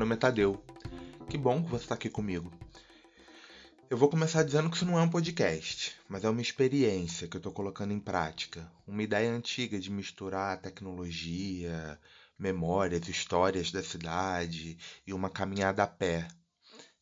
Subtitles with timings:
[0.00, 0.64] Nome é Tadeu.
[1.28, 2.50] Que bom que você está aqui comigo.
[3.90, 7.36] Eu vou começar dizendo que isso não é um podcast, mas é uma experiência que
[7.36, 8.66] eu estou colocando em prática.
[8.86, 12.00] Uma ideia antiga de misturar tecnologia,
[12.38, 16.26] memórias, histórias da cidade e uma caminhada a pé.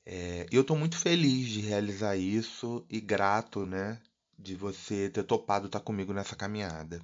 [0.04, 4.02] É, eu estou muito feliz de realizar isso e grato, né,
[4.36, 7.00] de você ter topado estar comigo nessa caminhada.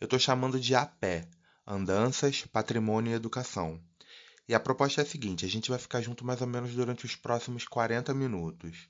[0.00, 1.28] Eu estou chamando de a pé,
[1.66, 3.82] andanças, patrimônio e educação.
[4.48, 7.04] E a proposta é a seguinte: a gente vai ficar junto mais ou menos durante
[7.04, 8.88] os próximos 40 minutos.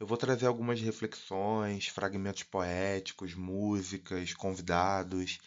[0.00, 5.38] Eu vou trazer algumas reflexões, fragmentos poéticos, músicas, convidados.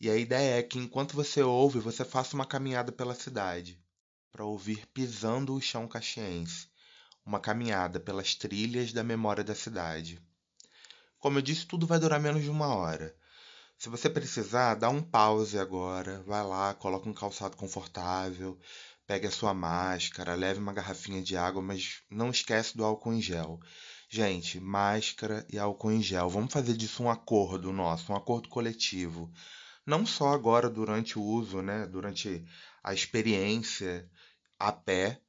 [0.00, 3.78] E a ideia é que enquanto você ouve, você faça uma caminhada pela cidade,
[4.30, 6.68] para ouvir pisando o chão caxiense,
[7.26, 10.20] uma caminhada pelas trilhas da memória da cidade.
[11.18, 13.14] Como eu disse, tudo vai durar menos de uma hora.
[13.78, 18.58] Se você precisar, dá um pause agora, vai lá, coloca um calçado confortável,
[19.06, 23.22] pegue a sua máscara, leve uma garrafinha de água, mas não esquece do álcool em
[23.22, 23.60] gel.
[24.10, 26.28] Gente, máscara e álcool em gel.
[26.28, 29.32] Vamos fazer disso um acordo nosso, um acordo coletivo.
[29.86, 32.44] Não só agora durante o uso, né, durante
[32.82, 34.10] a experiência
[34.58, 35.20] a pé,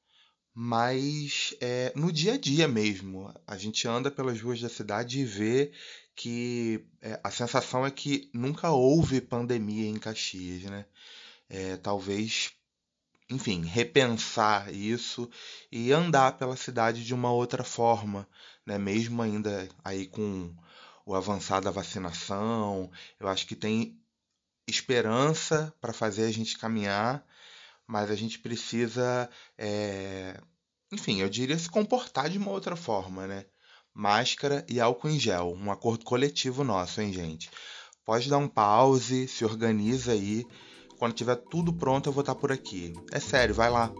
[0.61, 3.33] mas é, no dia a dia mesmo.
[3.47, 5.71] A gente anda pelas ruas da cidade e vê
[6.13, 10.85] que é, a sensação é que nunca houve pandemia em Caxias, né?
[11.49, 12.51] É, talvez,
[13.29, 15.29] enfim, repensar isso
[15.71, 18.27] e andar pela cidade de uma outra forma,
[18.65, 18.77] né?
[18.77, 20.53] Mesmo ainda aí com
[21.05, 23.97] o avançar da vacinação, eu acho que tem
[24.67, 27.25] esperança para fazer a gente caminhar,
[27.89, 29.27] mas a gente precisa,
[29.57, 30.39] é,
[30.91, 33.45] enfim, eu diria se comportar de uma outra forma, né?
[33.91, 35.55] máscara e álcool em gel.
[35.57, 37.49] Um acordo coletivo nosso, hein, gente?
[38.05, 40.45] Pode dar um pause, se organiza aí.
[40.99, 42.93] Quando tiver tudo pronto, eu vou estar por aqui.
[43.11, 43.91] É sério, vai lá.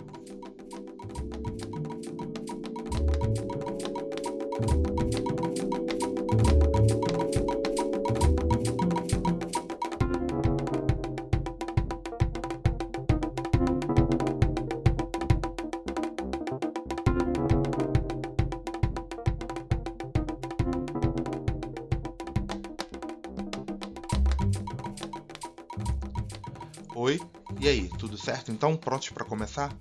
[28.60, 29.74] Então, prontos para começar?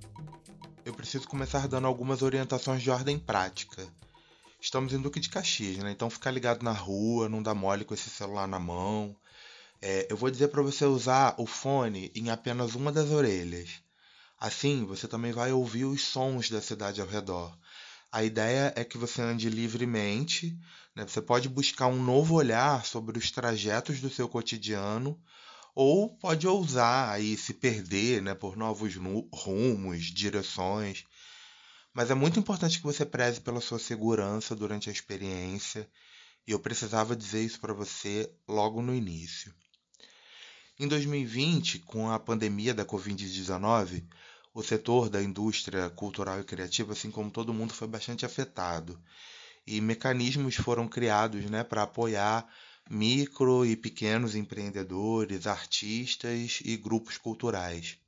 [0.85, 3.85] Eu preciso começar dando algumas orientações de ordem prática.
[4.61, 5.91] Estamos em Duque de Caxias, né?
[5.91, 9.17] Então ficar ligado na rua, não dá mole com esse celular na mão.
[9.83, 13.83] É, eu vou dizer para você usar o fone em apenas uma das orelhas.
[14.39, 17.59] Assim, você também vai ouvir os sons da cidade ao redor.
[18.13, 20.57] A ideia é que você ande livremente,
[20.95, 21.05] né?
[21.05, 25.21] você pode buscar um novo olhar sobre os trajetos do seu cotidiano
[25.81, 28.97] ou pode ousar aí se perder né, por novos
[29.33, 31.05] rumos, direções.
[31.95, 35.89] Mas é muito importante que você preze pela sua segurança durante a experiência,
[36.45, 39.55] e eu precisava dizer isso para você logo no início.
[40.81, 44.05] Em 2020, com a pandemia da Covid-19,
[44.53, 49.01] o setor da indústria cultural e criativa, assim como todo mundo, foi bastante afetado.
[49.65, 52.49] E mecanismos foram criados né, para apoiar
[52.91, 57.99] micro e pequenos empreendedores, artistas e grupos culturais.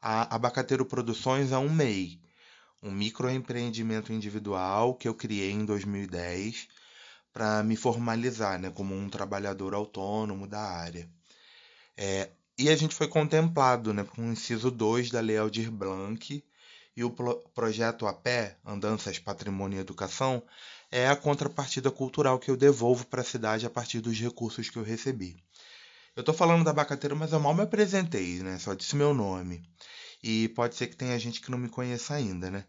[0.00, 2.20] A Abacateiro Produções é um MEI,
[2.82, 6.68] um microempreendimento individual que eu criei em 2010
[7.32, 11.10] para me formalizar né, como um trabalhador autônomo da área.
[11.96, 16.44] É, e a gente foi contemplado né, com o inciso 2 da Lei Aldir Blanc
[16.96, 20.40] e o projeto APÉ, Andanças, Patrimônio e Educação,
[20.90, 24.76] é a contrapartida cultural que eu devolvo para a cidade a partir dos recursos que
[24.76, 25.36] eu recebi.
[26.16, 28.58] Eu estou falando da Abacateiro, mas eu mal me apresentei, né?
[28.58, 29.62] Só disse meu nome.
[30.22, 32.64] E pode ser que tenha gente que não me conheça ainda, né?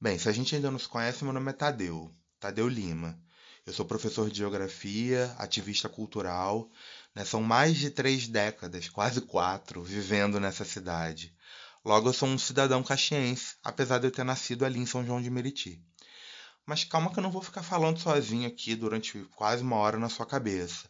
[0.00, 2.10] Bem, se a gente ainda não se conhece, meu nome é Tadeu,
[2.40, 3.20] Tadeu Lima.
[3.66, 6.70] Eu sou professor de geografia, ativista cultural.
[7.14, 7.24] Né?
[7.24, 11.34] São mais de três décadas, quase quatro, vivendo nessa cidade.
[11.84, 15.20] Logo, eu sou um cidadão caxiense, apesar de eu ter nascido ali em São João
[15.20, 15.82] de Meriti.
[16.70, 20.08] Mas calma que eu não vou ficar falando sozinho aqui durante quase uma hora na
[20.08, 20.88] sua cabeça.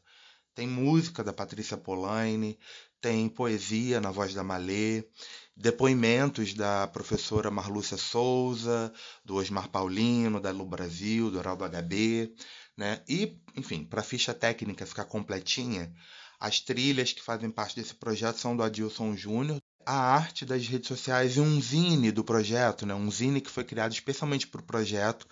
[0.55, 2.59] Tem música da Patrícia Polaine,
[3.01, 5.09] tem poesia na voz da Malê,
[5.57, 8.93] depoimentos da professora Marlúcia Souza,
[9.25, 12.31] do Osmar Paulino, da Lu Brasil, do Heraldo HB,
[12.77, 13.03] né?
[13.09, 15.91] E, enfim, para a ficha técnica ficar completinha,
[16.39, 20.89] as trilhas que fazem parte desse projeto são do Adilson Júnior, a arte das redes
[20.89, 22.95] sociais e um zine do projeto, né?
[22.95, 25.27] um zine que foi criado especialmente para o projeto,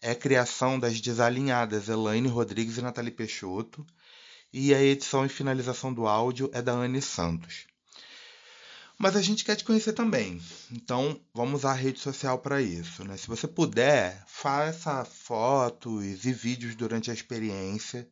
[0.00, 3.86] é criação das desalinhadas Elaine Rodrigues e Nathalie Peixoto,
[4.52, 7.66] e a edição e finalização do áudio é da Anne Santos.
[8.98, 10.40] Mas a gente quer te conhecer também.
[10.72, 13.04] Então, vamos usar a rede social para isso.
[13.04, 13.16] Né?
[13.16, 18.08] Se você puder, faça fotos e vídeos durante a experiência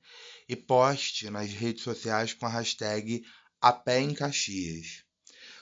[0.47, 3.25] e poste nas redes sociais com a hashtag
[3.63, 5.05] A Pé em Caxias.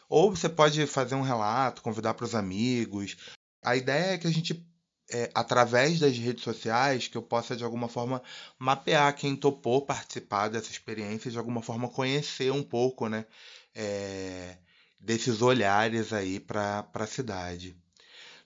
[0.08, 3.16] Ou você pode fazer um relato, convidar para os amigos.
[3.62, 4.66] A ideia é que a gente,
[5.12, 8.22] é, através das redes sociais, que eu possa de alguma forma
[8.58, 13.26] mapear quem topou participar dessa experiência, de alguma forma conhecer um pouco, né?
[13.74, 14.58] É
[15.02, 17.76] desses olhares aí para a cidade.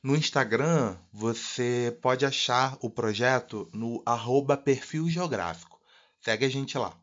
[0.02, 5.80] No Instagram, você pode achar o projeto no arroba perfil geográfico.
[6.20, 6.98] Segue a gente lá.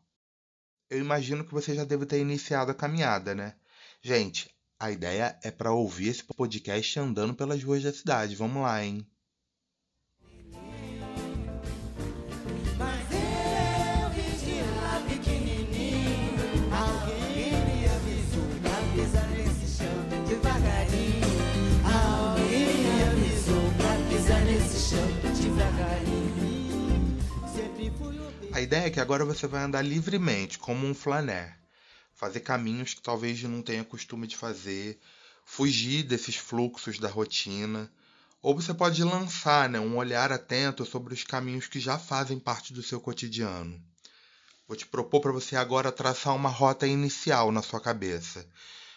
[0.90, 3.54] Eu imagino que você já deve ter iniciado a caminhada, né?
[4.02, 8.36] Gente, a ideia é para ouvir esse podcast andando pelas ruas da cidade.
[8.36, 9.06] Vamos lá, hein?
[28.64, 31.56] Ideia é que agora você vai andar livremente, como um flaner.
[32.14, 34.98] Fazer caminhos que talvez não tenha costume de fazer,
[35.44, 37.90] fugir desses fluxos da rotina.
[38.42, 42.72] Ou você pode lançar né, um olhar atento sobre os caminhos que já fazem parte
[42.72, 43.80] do seu cotidiano.
[44.66, 48.48] Vou te propor para você agora traçar uma rota inicial na sua cabeça,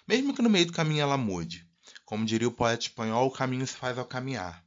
[0.08, 1.68] mesmo que no meio do caminho ela mude.
[2.06, 4.64] Como diria o poeta espanhol, o caminho se faz ao caminhar.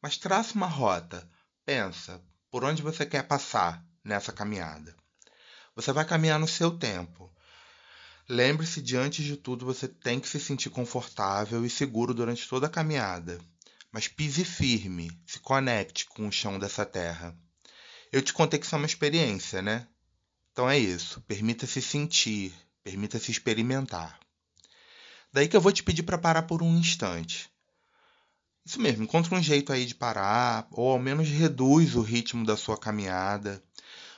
[0.00, 1.28] Mas traça uma rota,
[1.64, 4.94] pensa por onde você quer passar, nessa caminhada.
[5.74, 7.32] Você vai caminhar no seu tempo.
[8.28, 12.66] Lembre-se de antes de tudo você tem que se sentir confortável e seguro durante toda
[12.66, 13.40] a caminhada.
[13.90, 17.36] Mas pise firme, se conecte com o chão dessa terra.
[18.10, 19.86] Eu te contei que isso é uma experiência, né?
[20.52, 21.20] Então é isso.
[21.22, 22.52] Permita-se sentir,
[22.84, 24.18] permita-se experimentar.
[25.32, 27.50] Daí que eu vou te pedir para parar por um instante.
[28.64, 32.56] Isso mesmo, encontre um jeito aí de parar, ou ao menos reduz o ritmo da
[32.56, 33.62] sua caminhada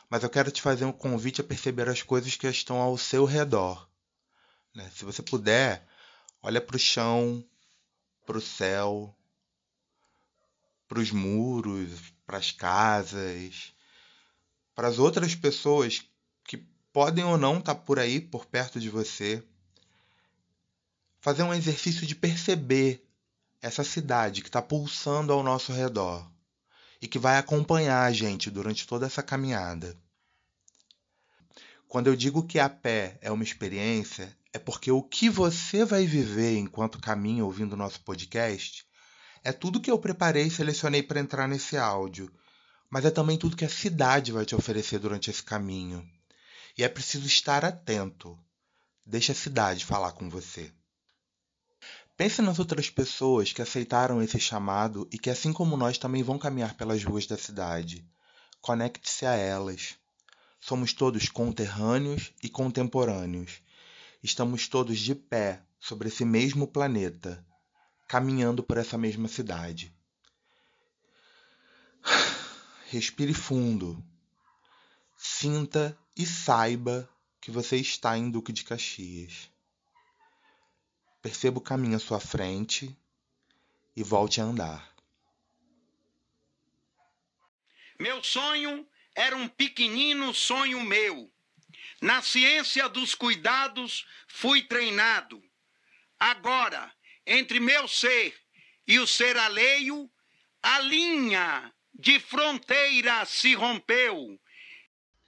[0.08, 3.24] mas eu quero te fazer um convite a perceber as coisas que estão ao seu
[3.24, 3.88] redor.
[4.74, 4.90] Né?
[4.94, 5.86] Se você puder,
[6.42, 7.44] olha para o chão,
[8.26, 9.14] para o céu,
[10.88, 13.72] para os muros, para as casas,
[14.74, 16.04] para as outras pessoas
[16.44, 16.58] que
[16.92, 19.42] podem ou não estar tá por aí, por perto de você.
[21.20, 23.06] Fazer um exercício de perceber
[23.62, 26.33] essa cidade que está pulsando ao nosso redor
[27.00, 29.96] e que vai acompanhar a gente durante toda essa caminhada.
[31.88, 36.06] Quando eu digo que a pé é uma experiência, é porque o que você vai
[36.06, 38.84] viver enquanto caminha ouvindo o nosso podcast
[39.42, 42.32] é tudo que eu preparei e selecionei para entrar nesse áudio,
[42.88, 46.08] mas é também tudo que a cidade vai te oferecer durante esse caminho.
[46.78, 48.38] E é preciso estar atento.
[49.04, 50.72] Deixe a cidade falar com você.
[52.16, 56.38] Pense nas outras pessoas que aceitaram esse chamado e que, assim como nós, também vão
[56.38, 58.06] caminhar pelas ruas da cidade.
[58.60, 59.96] Conecte-se a elas.
[60.60, 63.60] Somos todos conterrâneos e contemporâneos.
[64.22, 67.44] Estamos todos de pé sobre esse mesmo planeta,
[68.06, 69.92] caminhando por essa mesma cidade.
[72.90, 74.00] Respire fundo.
[75.16, 77.08] Sinta e saiba
[77.40, 79.50] que você está em Duque de Caxias.
[81.24, 82.94] Perceba o caminho à sua frente
[83.96, 84.94] e volte a andar.
[87.98, 91.32] Meu sonho era um pequenino sonho meu.
[91.98, 95.42] Na ciência dos cuidados fui treinado.
[96.20, 96.92] Agora,
[97.26, 98.38] entre meu ser
[98.86, 100.10] e o ser alheio,
[100.62, 104.38] a linha de fronteira se rompeu.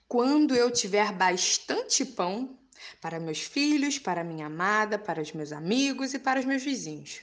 [0.07, 2.55] Quando eu tiver bastante pão
[3.01, 7.21] para meus filhos, para minha amada, para os meus amigos e para os meus vizinhos.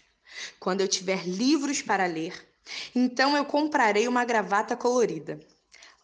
[0.58, 2.48] Quando eu tiver livros para ler,
[2.94, 5.38] então eu comprarei uma gravata colorida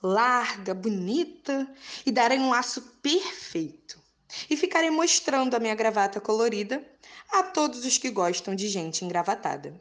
[0.02, 1.72] larga, bonita
[2.04, 4.00] e darei um laço perfeito.
[4.48, 6.84] E ficarei mostrando a minha gravata colorida
[7.30, 9.80] a todos os que gostam de gente engravatada.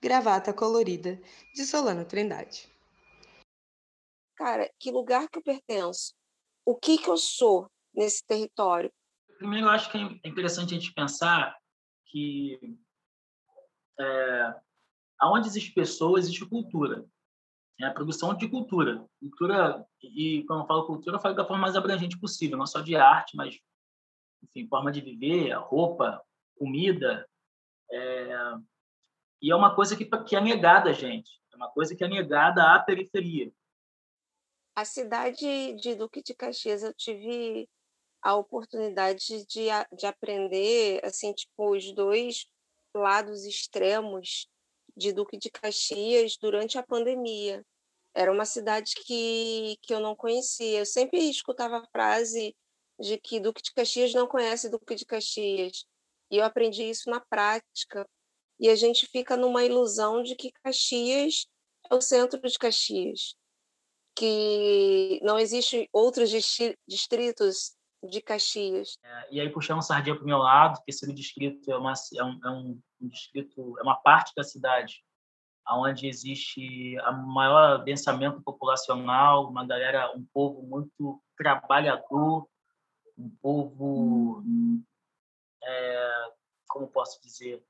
[0.00, 1.20] Gravata colorida
[1.54, 2.68] de Solano Trindade.
[4.36, 6.14] Cara, que lugar que eu pertenço?
[6.64, 8.90] O que que eu sou nesse território?
[9.36, 11.56] Primeiro, eu acho que é interessante a gente pensar
[12.06, 12.58] que
[14.00, 14.54] é,
[15.18, 17.04] aonde existe pessoa, existe cultura
[17.80, 19.06] é a produção de cultura.
[19.20, 22.80] Cultura, e quando eu falo cultura, eu falo da forma mais abrangente possível, não só
[22.80, 23.58] de arte, mas,
[24.42, 26.20] enfim, forma de viver, roupa,
[26.56, 27.28] comida.
[27.90, 28.54] É...
[29.40, 32.08] E é uma coisa que, que é negada a gente, é uma coisa que é
[32.08, 33.52] negada à periferia.
[34.74, 37.68] A cidade de Duque de Caxias, eu tive
[38.22, 42.46] a oportunidade de, de aprender, assim, tipo, os dois
[42.94, 44.48] lados extremos
[44.96, 47.64] de Duque de Caxias durante a pandemia.
[48.14, 50.80] Era uma cidade que, que eu não conhecia.
[50.80, 52.56] Eu sempre escutava a frase
[52.98, 55.84] de que Duque de Caxias não conhece Duque de Caxias.
[56.30, 58.08] E eu aprendi isso na prática.
[58.58, 61.46] E a gente fica numa ilusão de que Caxias
[61.90, 63.36] é o centro de Caxias,
[64.16, 66.30] que não existem outros
[66.86, 68.98] distritos de Caxias.
[69.02, 72.40] É, e aí, puxando sardinha para o meu lado, terceiro distrito é, uma, é, um,
[72.44, 75.02] é um, um distrito, é uma parte da cidade
[75.70, 82.48] onde existe a maior densamento populacional, uma galera, um povo muito trabalhador,
[83.16, 84.42] um povo,
[85.62, 86.32] é,
[86.68, 87.62] como posso dizer,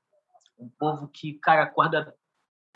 [0.57, 2.15] um povo que, cara, acorda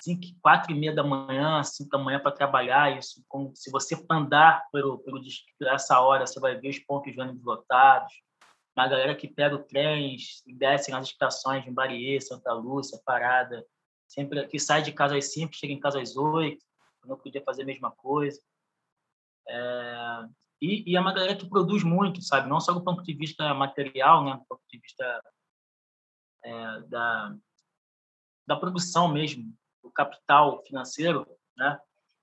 [0.04, 2.98] cinco, quatro e meia da manhã, cinco da manhã para trabalhar.
[2.98, 5.22] Isso, como, se você andar pelo, pelo
[5.62, 8.14] essa hora, você vai ver os pontos de ônibus lotados.
[8.76, 10.18] Uma galera que pega o trem
[10.48, 13.64] e desce nas estações de Bariê, Santa Lúcia, Parada,
[14.08, 16.66] sempre que sai de casa às cinco, chega em casa às oito,
[17.06, 18.42] não podia fazer a mesma coisa.
[19.48, 20.26] É,
[20.62, 22.50] e, e é uma galera que produz muito, sabe?
[22.50, 24.34] Não só do ponto de vista material, né?
[24.38, 25.22] Do ponto de vista
[26.44, 27.36] é, da,
[28.48, 31.80] da produção mesmo, do capital financeiro, né?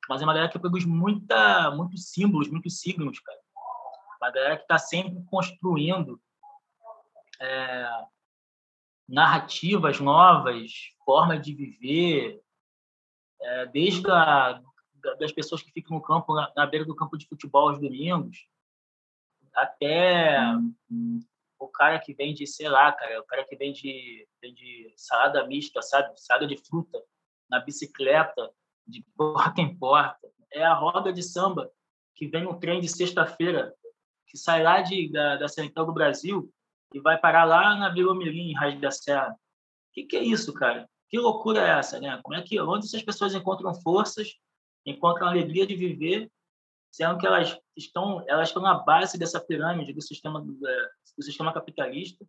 [0.09, 3.39] Mas é uma galera que produz muita, muitos símbolos, muitos signos, cara.
[4.21, 6.21] Uma galera que está sempre construindo
[7.41, 8.05] é,
[9.09, 10.73] narrativas novas,
[11.05, 12.43] formas de viver,
[13.41, 14.61] é, desde a,
[15.19, 18.49] das pessoas que ficam no campo, na, na, beira do campo de futebol aos domingos,
[19.55, 20.39] até
[21.59, 26.19] o cara que vende, sei lá, cara, o cara que vende, vende salada mista, sabe?
[26.21, 27.01] Salada de fruta
[27.51, 28.51] na bicicleta,
[28.87, 30.29] de porta em porta.
[30.53, 31.71] É a roda de samba
[32.15, 33.75] que vem um trem de sexta-feira,
[34.27, 36.53] que sai lá de, da, da Central do Brasil
[36.93, 39.33] e vai parar lá na Vila Mirim, em Raiz da Serra.
[39.33, 40.89] O que, que é isso, cara?
[41.09, 42.21] Que loucura é essa, né?
[42.23, 44.29] Como é que onde essas pessoas encontram forças
[44.87, 46.31] encontram alegria de viver,
[46.91, 51.53] sendo que elas estão, elas estão na base dessa pirâmide do sistema, é, do sistema
[51.53, 52.25] capitalista.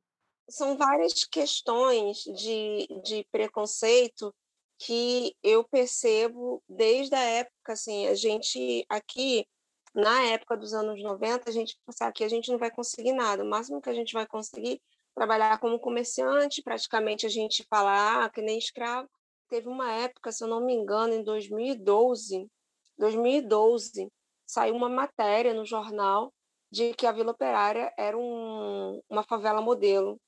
[0.50, 4.34] São várias questões de, de preconceito
[4.84, 9.46] que eu percebo desde a época, assim, a gente aqui,
[9.94, 13.44] na época dos anos 90, a gente pensava que a gente não vai conseguir nada,
[13.44, 14.82] o máximo que a gente vai conseguir
[15.14, 19.08] trabalhar como comerciante, praticamente a gente falar ah, que nem escravo,
[19.48, 22.50] teve uma época, se eu não me engano, em 2012,
[22.98, 24.12] 2012,
[24.48, 26.34] saiu uma matéria no jornal
[26.72, 30.20] de que a Vila Operária era um, uma favela modelo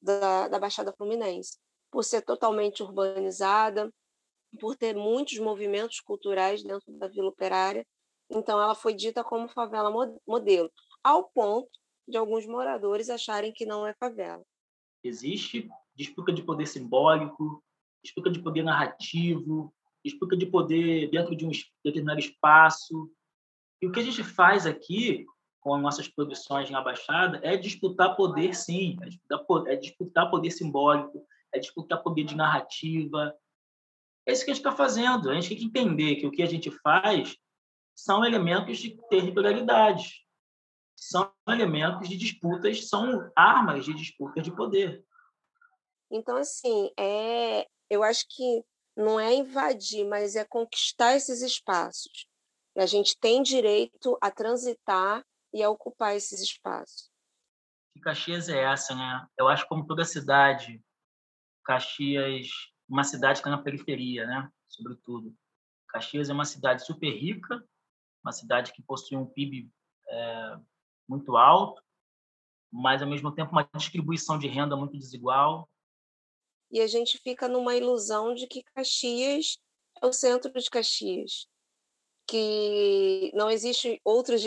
[0.00, 1.58] da, da Baixada Fluminense,
[1.90, 3.92] por ser totalmente urbanizada,
[4.58, 7.86] por ter muitos movimentos culturais dentro da Vila Operária.
[8.30, 9.90] Então, ela foi dita como favela
[10.26, 10.70] modelo,
[11.02, 11.70] ao ponto
[12.06, 14.44] de alguns moradores acharem que não é favela.
[15.02, 17.62] Existe disputa de poder simbólico,
[18.02, 19.72] disputa de poder narrativo,
[20.04, 21.50] disputa de poder dentro de um
[21.84, 23.10] determinado espaço.
[23.80, 25.26] E o que a gente faz aqui
[25.60, 30.30] com as nossas produções na Baixada é disputar poder, sim, é disputar poder, é disputar
[30.30, 33.34] poder simbólico, é disputar poder de narrativa.
[34.26, 35.30] É isso que a gente está fazendo.
[35.30, 37.36] A gente tem que entender que o que a gente faz
[37.94, 40.26] são elementos de territorialidade,
[40.96, 45.04] são elementos de disputas, são armas de disputa de poder.
[46.10, 48.64] Então, assim, é, eu acho que
[48.96, 52.26] não é invadir, mas é conquistar esses espaços.
[52.76, 57.10] E a gente tem direito a transitar e a ocupar esses espaços.
[57.94, 59.26] Que Caxias é essa, né?
[59.38, 60.80] Eu acho como toda cidade,
[61.74, 62.48] Caxias,
[62.88, 64.50] uma cidade que está na periferia, né?
[64.68, 65.34] Sobretudo.
[65.88, 67.64] Caxias é uma cidade super rica,
[68.24, 69.70] uma cidade que possui um PIB
[70.08, 70.56] é,
[71.08, 71.82] muito alto,
[72.72, 75.68] mas ao mesmo tempo uma distribuição de renda muito desigual,
[76.70, 79.58] e a gente fica numa ilusão de que Caxias
[80.00, 81.48] é o centro de Caxias,
[82.28, 84.40] que não existem outros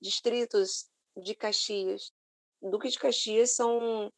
[0.00, 2.12] distritos de Caxias.
[2.60, 4.12] Duque de Caxias são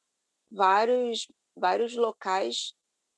[0.50, 2.74] vários, vários locais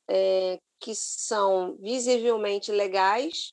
[0.09, 3.52] é, que são visivelmente legais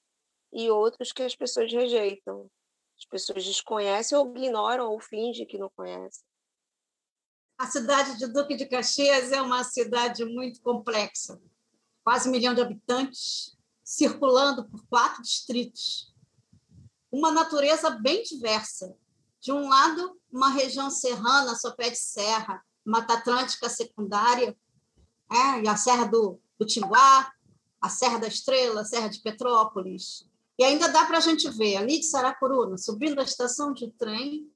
[0.51, 2.49] e outros que as pessoas rejeitam.
[2.97, 6.23] As pessoas desconhecem ou ignoram ou fingem que não conhecem.
[7.57, 11.41] A cidade de Duque de Caxias é uma cidade muito complexa,
[12.03, 16.13] quase um milhão de habitantes, circulando por quatro distritos.
[17.11, 18.95] Uma natureza bem diversa.
[19.39, 24.57] De um lado, uma região serrana, sopé de serra, Mata Atlântica secundária,
[25.31, 27.31] é, e a Serra do, do Tinguá,
[27.81, 30.27] a Serra da Estrela, a Serra de Petrópolis.
[30.57, 34.49] E ainda dá para a gente ver, ali de Saracuruna, subindo a estação de trem,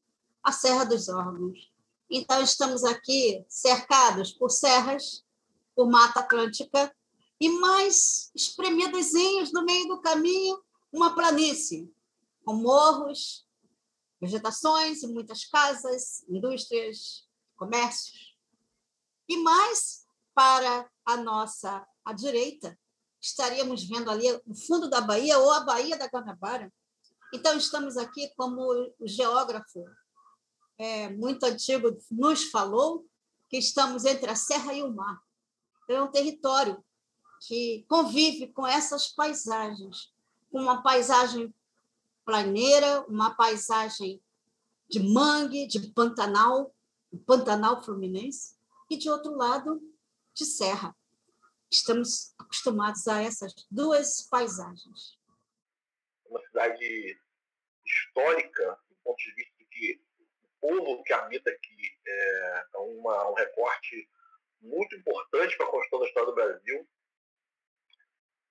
[0.44, 1.72] a Serra dos Órgãos
[2.10, 5.26] Então, estamos aqui cercados por serras,
[5.76, 6.96] por Mata Atlântica,
[7.40, 10.60] e mais espremidozinhos no meio do caminho,
[10.92, 11.92] uma planície,
[12.46, 13.46] com morros,
[14.22, 18.36] vegetações e muitas casas, indústrias, comércios.
[19.28, 20.07] E mais
[20.38, 22.78] para a nossa à direita,
[23.20, 26.72] estaríamos vendo ali o fundo da Bahia ou a Baía da Guanabara.
[27.34, 28.62] Então, estamos aqui, como
[29.00, 29.84] o geógrafo
[30.78, 33.04] é, muito antigo nos falou,
[33.50, 35.20] que estamos entre a serra e o mar.
[35.90, 36.86] É um território
[37.48, 40.14] que convive com essas paisagens,
[40.52, 41.52] com uma paisagem
[42.24, 44.22] planeira, uma paisagem
[44.88, 46.72] de mangue, de pantanal,
[47.26, 48.56] pantanal fluminense,
[48.88, 49.82] e de outro lado,
[50.38, 50.96] de serra.
[51.70, 55.18] Estamos acostumados a essas duas paisagens.
[56.26, 57.20] Uma cidade
[57.84, 60.02] histórica, do ponto de vista que
[60.44, 64.10] o povo que habita aqui é, é uma, um recorte
[64.62, 66.88] muito importante para a construção da história do Brasil.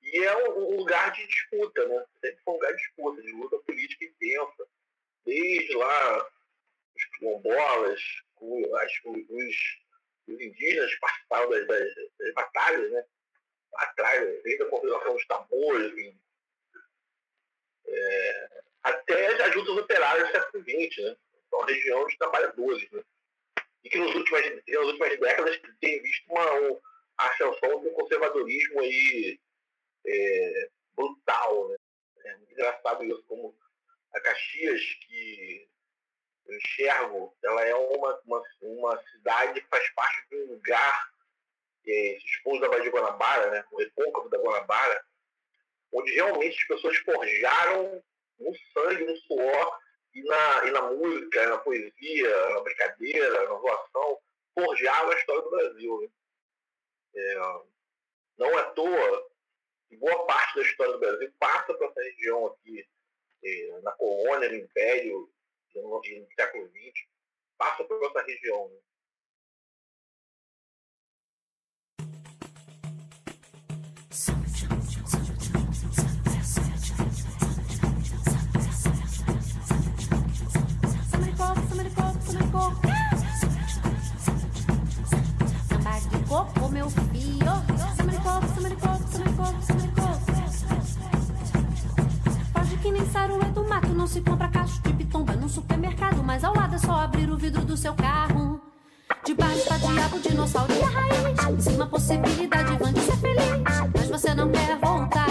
[0.03, 2.05] E é um, lugar de disputa, né?
[2.21, 4.69] Sempre foi um lugar de disputa, de luta política intensa.
[5.25, 6.31] Desde lá,
[6.95, 8.01] os quilombolas,
[8.41, 8.67] os,
[9.29, 9.86] os,
[10.29, 13.05] os indígenas participavam das, das, das, batalhas, né?
[13.75, 16.15] Atrás, desde a configuração dos tambores.
[17.87, 18.49] É,
[18.83, 21.17] até as juntas operárias do século XX, né?
[21.47, 23.03] Então, a região de trabalhadores, né?
[23.85, 26.81] E que nas últimas, nas últimas décadas tem visto uma, uma
[27.19, 29.39] ascensão do conservadorismo aí
[30.07, 31.77] é, brutal, né?
[32.25, 33.57] É muito engraçado isso, como
[34.13, 35.69] a Caxias, que
[36.49, 41.11] eu enxergo, ela é uma, uma, uma cidade que faz parte de um lugar,
[41.87, 43.65] é, esses da Baía de Guanabara, né?
[43.71, 45.05] o recôncavo da Guanabara,
[45.93, 48.03] onde realmente as pessoas forjaram
[48.39, 49.79] no sangue, no suor,
[50.15, 54.19] e na, e na música, na poesia, na brincadeira, na voação,
[54.55, 56.01] forjaram a história do Brasil.
[56.01, 56.09] Né?
[57.15, 57.35] É,
[58.39, 59.31] não é à toa
[59.89, 62.87] que boa parte da história do Brasil passa por essa região aqui,
[63.45, 65.31] é, na colônia, no Império,
[65.83, 67.09] no, no século XX,
[67.59, 68.69] passa por essa região.
[68.69, 68.77] Né?
[86.29, 87.47] coco, meu filho.
[87.97, 90.67] Samba de coco, samba de coco, samba de de.
[92.53, 94.96] Pode que nem saruê do mato, não se compra cacho de
[95.49, 98.61] supermercado, mas ao lado é só abrir o vidro do seu carro.
[99.25, 101.45] Debaixo tá diabo, dinossauro e a raiz.
[101.49, 103.63] Em cima, possibilidade vã de ser feliz.
[103.95, 105.27] Mas você não quer voltar.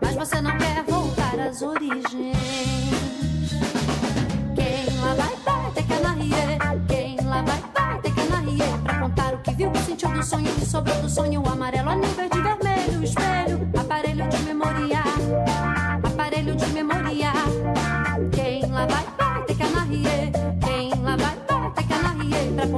[0.00, 2.36] Mas você não quer voltar às origens.
[4.54, 6.58] Quem lá vai, vai ter que anarrier.
[6.88, 8.78] Quem lá vai, vai ter que anarrier.
[8.84, 11.42] Pra contar o que viu, sentiu do sonho, que sobrou do sonho.
[11.46, 12.41] Amarelo, anil, verde, vermelho,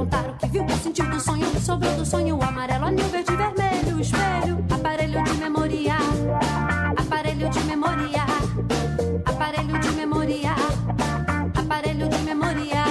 [0.05, 2.39] contar o que viu, sentiu do sonho, que sobrou do sonho.
[2.41, 4.65] Amarelo, anil, verde, vermelho, espelho.
[4.71, 5.97] Aparelho de memória.
[6.97, 8.25] Aparelho de memória.
[9.25, 10.55] Aparelho de memória.
[11.55, 12.85] Aparelho de memória.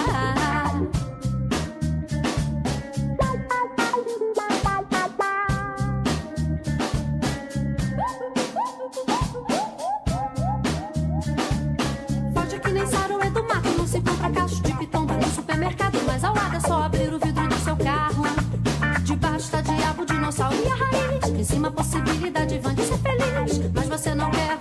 [12.34, 16.24] Forte que nem saruê do mato, não se compra cacho de pitomba no supermercado, mas
[16.24, 16.73] ao lado é só
[22.02, 23.70] possibilidade vã ser feliz.
[23.72, 24.53] Mas você não quer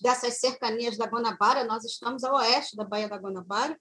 [0.00, 3.78] dessas cercanias da Guanabara, nós estamos a oeste da Baía da Guanabara,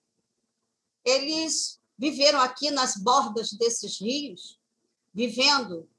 [1.03, 4.59] eles viveram aqui nas bordas desses rios,
[5.13, 5.89] vivendo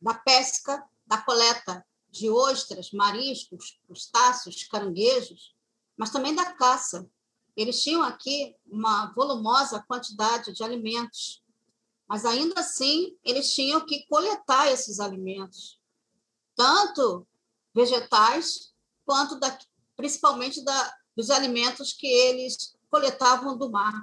[0.00, 5.54] da pesca, da coleta de ostras, mariscos, crustáceos, caranguejos,
[5.96, 7.08] mas também da caça.
[7.56, 11.42] Eles tinham aqui uma volumosa quantidade de alimentos
[12.08, 15.78] mas ainda assim eles tinham que coletar esses alimentos,
[16.56, 17.28] tanto
[17.74, 18.67] vegetais
[19.08, 19.58] quanto da,
[19.96, 23.94] principalmente da, dos alimentos que eles coletavam do mar.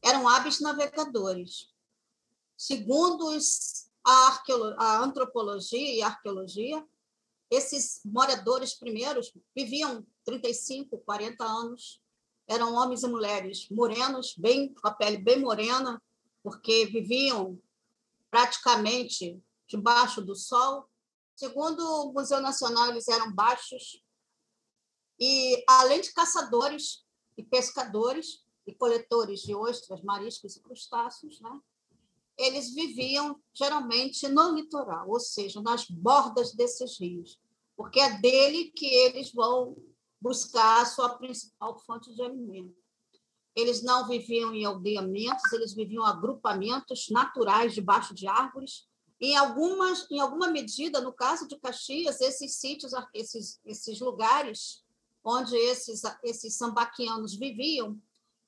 [0.00, 1.68] Eram hábeis navegadores.
[2.56, 4.40] Segundo os, a,
[4.78, 6.86] a antropologia e a arqueologia,
[7.50, 12.00] esses moradores primeiros viviam 35, 40 anos,
[12.46, 16.00] eram homens e mulheres morenos, bem com a pele bem morena,
[16.44, 17.60] porque viviam
[18.30, 20.88] praticamente debaixo do sol.
[21.34, 24.00] Segundo o Museu Nacional, eles eram baixos
[25.18, 27.04] e além de caçadores
[27.36, 31.60] e pescadores e coletores de ostras, mariscos e crustáceos, né?
[32.38, 37.40] eles viviam geralmente no litoral, ou seja, nas bordas desses rios,
[37.76, 39.76] porque é dele que eles vão
[40.20, 42.76] buscar a sua principal fonte de alimento.
[43.56, 48.86] Eles não viviam em aldeamentos, eles viviam agrupamentos naturais debaixo de árvores.
[49.20, 54.84] Em algumas, em alguma medida, no caso de Caxias, esses sítios, esses, esses lugares
[55.28, 58.00] onde esses, esses sambaquianos viviam,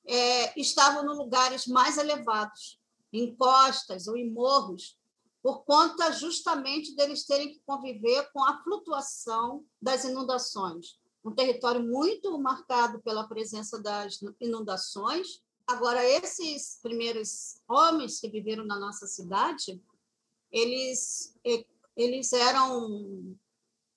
[0.03, 2.79] é, estavam em lugares mais elevados,
[3.13, 4.97] em costas ou em morros,
[5.43, 10.99] por conta justamente deles terem que conviver com a flutuação das inundações.
[11.23, 15.43] Um território muito marcado pela presença das inundações.
[15.67, 19.79] Agora, esses primeiros homens que viveram na nossa cidade,
[20.51, 21.35] eles,
[21.95, 23.37] eles eram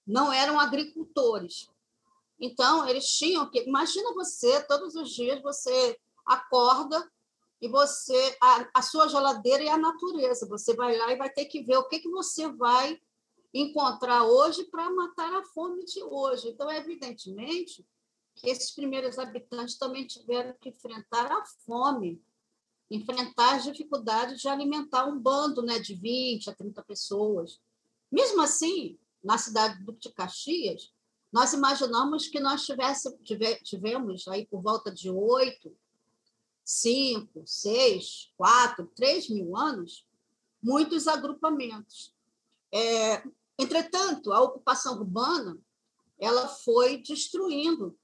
[0.06, 1.70] não eram agricultores.
[2.44, 3.58] Então, eles tinham que.
[3.66, 7.10] Imagina você, todos os dias, você acorda
[7.58, 10.46] e você a, a sua geladeira é a natureza.
[10.46, 13.00] Você vai lá e vai ter que ver o que, que você vai
[13.54, 16.48] encontrar hoje para matar a fome de hoje.
[16.48, 17.86] Então, evidentemente,
[18.34, 22.22] que esses primeiros habitantes também tiveram que enfrentar a fome,
[22.90, 27.58] enfrentar as dificuldades de alimentar um bando né, de 20 a 30 pessoas.
[28.12, 30.92] Mesmo assim, na cidade de Caxias,
[31.34, 33.12] nós imaginamos que nós tivesse,
[33.64, 35.76] tivemos aí por volta de oito
[36.64, 40.06] cinco, seis, quatro, três mil anos,
[40.62, 42.14] muitos agrupamentos.
[42.72, 43.24] É,
[43.58, 45.58] entretanto, a ocupação urbana
[46.20, 47.98] ela foi destruindo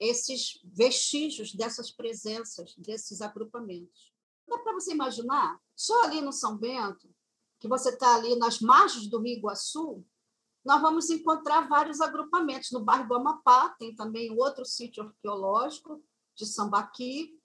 [0.00, 4.12] esses vestígios dessas presenças, desses agrupamentos.
[4.44, 7.08] Dá para você imaginar, só ali no São Bento,
[7.60, 10.04] que você está ali nas margens do Rio Iguaçu,
[10.66, 12.72] nós vamos encontrar vários agrupamentos.
[12.72, 16.02] No bairro do Amapá, tem também outro sítio arqueológico
[16.34, 17.38] de Sambaqui,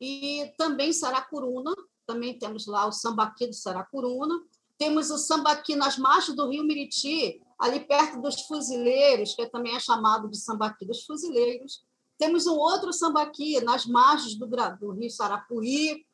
[0.00, 1.72] e também Saracuruna,
[2.04, 4.42] também temos lá o sambaqui do Saracuruna.
[4.76, 9.80] Temos o sambaqui nas margens do rio Miriti, ali perto dos fuzileiros, que também é
[9.80, 11.84] chamado de sambaqui dos fuzileiros.
[12.18, 16.04] Temos um outro sambaqui nas margens do, do rio Sarapuí.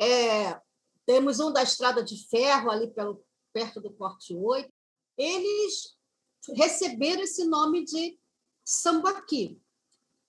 [0.00, 0.58] É,
[1.04, 4.68] temos um da Estrada de Ferro, ali pelo, perto do Corte 8.
[5.16, 5.95] Eles
[6.54, 8.18] receberam esse nome de
[8.64, 9.60] sambaqui.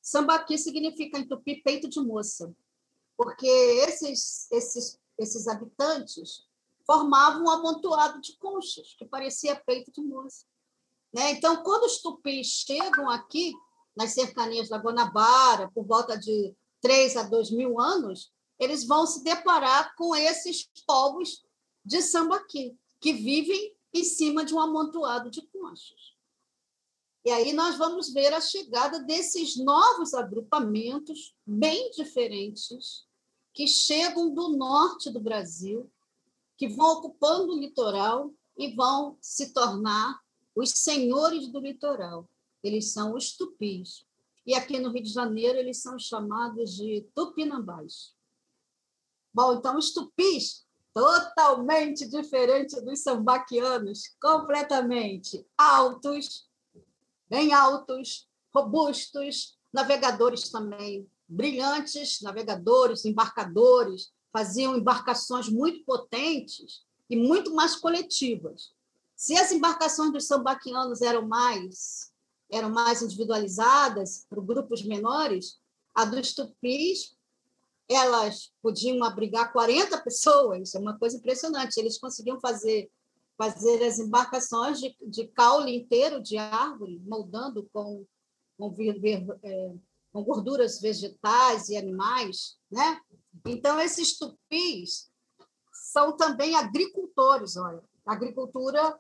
[0.01, 2.56] Sambaqui significa em tupi peito de moça
[3.17, 6.45] porque esses, esses, esses habitantes
[6.86, 10.45] formavam um amontoado de conchas, que parecia peito de moça.
[11.12, 11.32] Né?
[11.32, 13.53] Então, quando os tupis chegam aqui,
[13.95, 19.23] nas cercanias da Guanabara, por volta de 3 a 2 mil anos, eles vão se
[19.23, 21.43] deparar com esses povos
[21.84, 26.15] de sambaqui, que vivem em cima de um amontoado de conchas.
[27.26, 33.06] E aí nós vamos ver a chegada desses novos agrupamentos bem diferentes
[33.54, 35.91] que chegam do norte do Brasil,
[36.56, 40.21] que vão ocupando o litoral e vão se tornar
[40.56, 42.30] os senhores do litoral.
[42.63, 44.06] Eles são os tupis.
[44.45, 48.15] E aqui no Rio de Janeiro, eles são chamados de tupinambás.
[49.34, 50.66] Bom, então, os tupis,
[50.97, 56.49] totalmente diferente dos sambaquianos, completamente altos,
[57.29, 67.75] bem altos, robustos, navegadores também brilhantes navegadores, embarcadores, faziam embarcações muito potentes e muito mais
[67.75, 68.71] coletivas.
[69.15, 72.12] Se as embarcações dos sambaquianos eram mais
[72.49, 75.60] eram mais individualizadas para grupos menores,
[75.93, 77.16] a dos tupis
[77.89, 81.78] elas podiam abrigar 40 pessoas, é uma coisa impressionante.
[81.78, 82.89] Eles conseguiam fazer
[83.38, 88.04] fazer as embarcações de, de caule inteiro de árvore, moldando com,
[88.58, 89.76] com ver, ver, é,
[90.12, 93.00] com gorduras vegetais e animais, né?
[93.45, 95.12] Então esses tupis
[95.71, 97.84] são também agricultores, olha.
[98.06, 99.00] A agricultura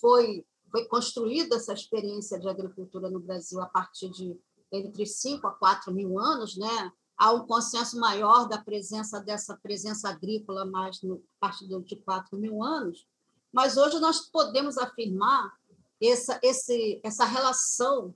[0.00, 4.36] foi foi construída essa experiência de agricultura no Brasil a partir de
[4.72, 6.92] entre 5 a 4 mil anos, né?
[7.16, 12.36] Há um consenso maior da presença dessa presença agrícola mais no a partir de 4
[12.38, 13.06] mil anos,
[13.52, 15.52] mas hoje nós podemos afirmar
[16.00, 18.14] essa, esse, essa relação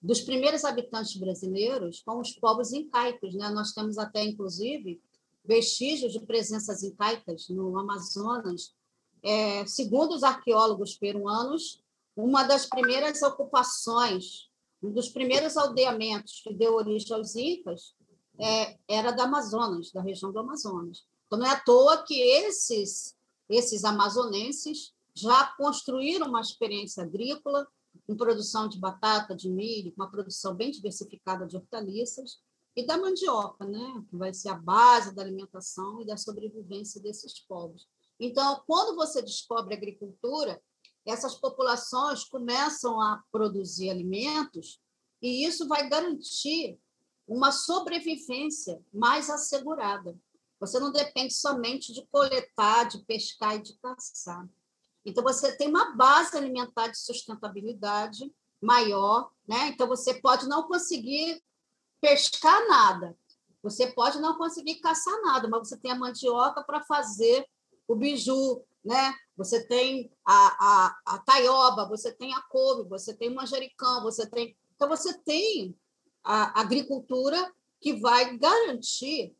[0.00, 3.34] dos primeiros habitantes brasileiros com os povos incaicos.
[3.34, 3.50] Né?
[3.50, 5.00] Nós temos até, inclusive,
[5.44, 8.74] vestígios de presenças incaicas no Amazonas.
[9.22, 11.82] É, segundo os arqueólogos peruanos,
[12.16, 14.48] uma das primeiras ocupações,
[14.82, 17.94] um dos primeiros aldeamentos que deu origem aos incas
[18.40, 21.04] é, era da Amazonas, da região do Amazonas.
[21.26, 23.14] Então, não é à toa que esses,
[23.48, 27.66] esses amazonenses já construíram uma experiência agrícola
[28.08, 32.38] em produção de batata, de milho, uma produção bem diversificada de hortaliças,
[32.78, 34.04] e da mandioca, né?
[34.08, 37.88] que vai ser a base da alimentação e da sobrevivência desses povos.
[38.20, 40.62] Então, quando você descobre agricultura,
[41.04, 44.80] essas populações começam a produzir alimentos
[45.20, 46.78] e isso vai garantir
[47.28, 50.18] uma sobrevivência mais assegurada.
[50.58, 54.48] Você não depende somente de coletar, de pescar e de caçar.
[55.04, 59.68] Então, você tem uma base alimentar de sustentabilidade maior, né?
[59.68, 61.40] Então, você pode não conseguir
[62.00, 63.16] pescar nada,
[63.62, 67.46] você pode não conseguir caçar nada, mas você tem a mandioca para fazer
[67.86, 69.14] o biju, né?
[69.36, 74.28] Você tem a, a, a taioba, você tem a couve, você tem o manjericão, você
[74.28, 74.56] tem...
[74.74, 75.76] Então, você tem
[76.22, 79.34] a agricultura que vai garantir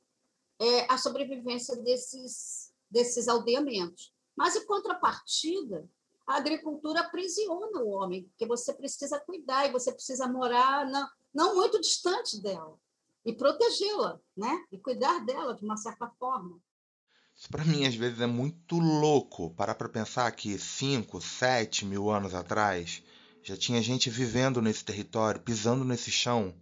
[0.58, 4.12] é, a sobrevivência desses, desses aldeamentos.
[4.36, 5.88] Mas, em contrapartida,
[6.26, 11.56] a agricultura aprisiona o homem, porque você precisa cuidar e você precisa morar na, não
[11.56, 12.78] muito distante dela
[13.24, 14.64] e protegê-la, né?
[14.70, 16.58] E cuidar dela de uma certa forma.
[17.36, 22.10] Isso para mim às vezes é muito louco parar para pensar que 5, 7 mil
[22.10, 23.02] anos atrás
[23.42, 26.54] já tinha gente vivendo nesse território, pisando nesse chão.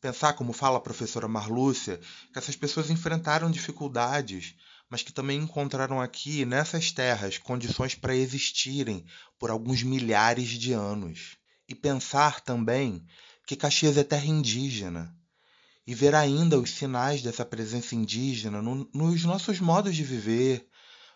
[0.00, 2.00] Pensar, como fala a professora Marlúcia,
[2.32, 4.54] que essas pessoas enfrentaram dificuldades,
[4.88, 9.04] mas que também encontraram aqui, nessas terras, condições para existirem
[9.38, 11.36] por alguns milhares de anos.
[11.68, 13.06] E pensar também
[13.46, 15.14] que Caxias é terra indígena,
[15.86, 20.66] e ver ainda os sinais dessa presença indígena no, nos nossos modos de viver,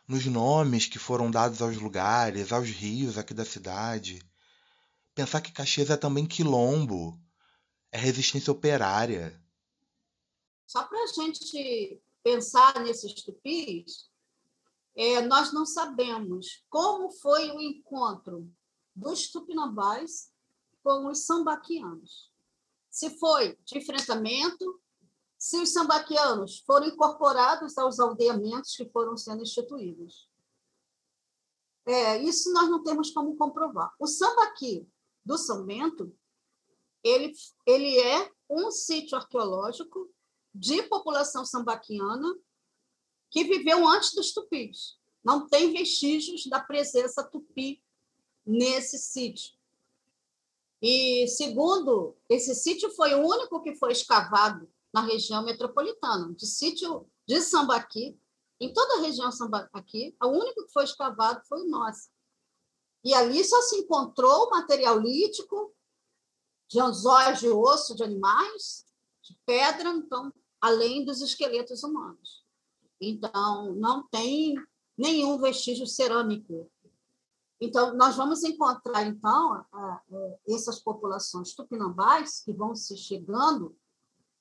[0.07, 4.21] nos nomes que foram dados aos lugares, aos rios aqui da cidade.
[5.15, 7.19] Pensar que Caxias é também quilombo,
[7.95, 9.41] é resistência operária.
[10.67, 14.11] Só para a gente pensar nesses tupis,
[14.97, 18.53] é, nós não sabemos como foi o encontro
[18.97, 20.33] dos tupinambás
[20.83, 22.33] com os sambaquianos.
[22.91, 24.83] Se foi de enfrentamento,
[25.39, 30.29] se os sambaquianos foram incorporados aos aldeamentos que foram sendo instituídos.
[31.87, 33.95] É, isso nós não temos como comprovar.
[34.01, 34.89] O sambaqui
[35.25, 36.13] do São Bento,
[37.05, 37.33] ele,
[37.67, 40.11] ele é um sítio arqueológico
[40.55, 42.35] de população sambaquiana
[43.31, 44.97] que viveu antes dos tupis.
[45.23, 47.83] Não tem vestígios da presença tupi
[48.47, 49.55] nesse sítio.
[50.81, 57.09] E, segundo, esse sítio foi o único que foi escavado na região metropolitana, de sítio
[57.27, 58.19] de Sambaqui,
[58.61, 62.11] em toda a região Sambaqui, o único que foi escavado foi o nosso.
[63.03, 65.74] E ali só se encontrou material lítico,
[66.69, 68.85] de anzóis de osso de animais,
[69.23, 72.43] de pedra, então além dos esqueletos humanos.
[73.01, 74.55] Então, não tem
[74.97, 76.71] nenhum vestígio cerâmico.
[77.61, 79.65] Então, nós vamos encontrar, então,
[80.49, 83.77] essas populações tupinambás que vão se chegando,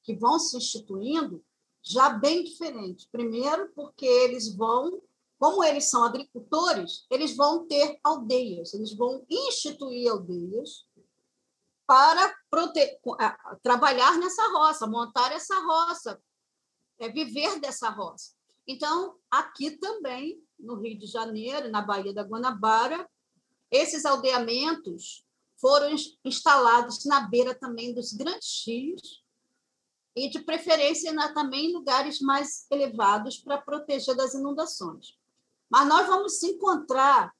[0.01, 1.43] que vão se instituindo,
[1.81, 3.07] já bem diferente.
[3.11, 5.01] Primeiro, porque eles vão,
[5.37, 10.85] como eles são agricultores, eles vão ter aldeias, eles vão instituir aldeias
[11.85, 12.33] para
[13.61, 16.21] trabalhar nessa roça, montar essa roça,
[16.99, 18.33] é, viver dessa roça.
[18.67, 23.07] Então, aqui também, no Rio de Janeiro, na Baía da Guanabara,
[23.69, 25.25] esses aldeamentos
[25.59, 29.23] foram instalados na beira também dos grandes rios
[30.15, 35.17] e, de preferência, também em lugares mais elevados para proteger das inundações.
[35.69, 37.33] Mas nós vamos encontrar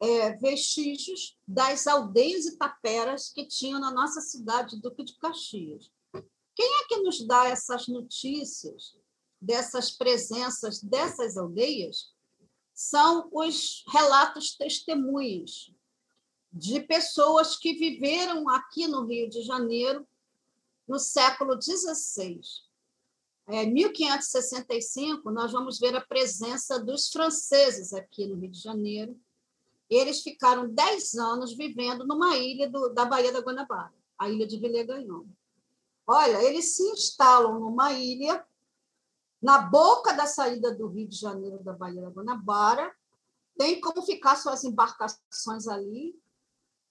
[0.00, 5.90] é, vestígios das aldeias e taperas que tinham na nossa cidade Duque de Caxias.
[6.54, 8.96] Quem é que nos dá essas notícias
[9.40, 12.12] dessas presenças dessas aldeias?
[12.74, 15.72] São os relatos testemunhos
[16.52, 20.06] de pessoas que viveram aqui no Rio de Janeiro
[20.86, 22.40] no século XVI.
[23.46, 29.18] É, 1565, nós vamos ver a presença dos franceses aqui no Rio de Janeiro,
[29.96, 34.58] eles ficaram 10 anos vivendo numa ilha do, da Baía da Guanabara, a ilha de
[34.58, 35.26] Vileganhão.
[36.06, 38.44] Olha, eles se instalam numa ilha,
[39.40, 42.92] na boca da saída do Rio de Janeiro, da Baía da Guanabara,
[43.56, 46.14] tem como ficar suas embarcações ali,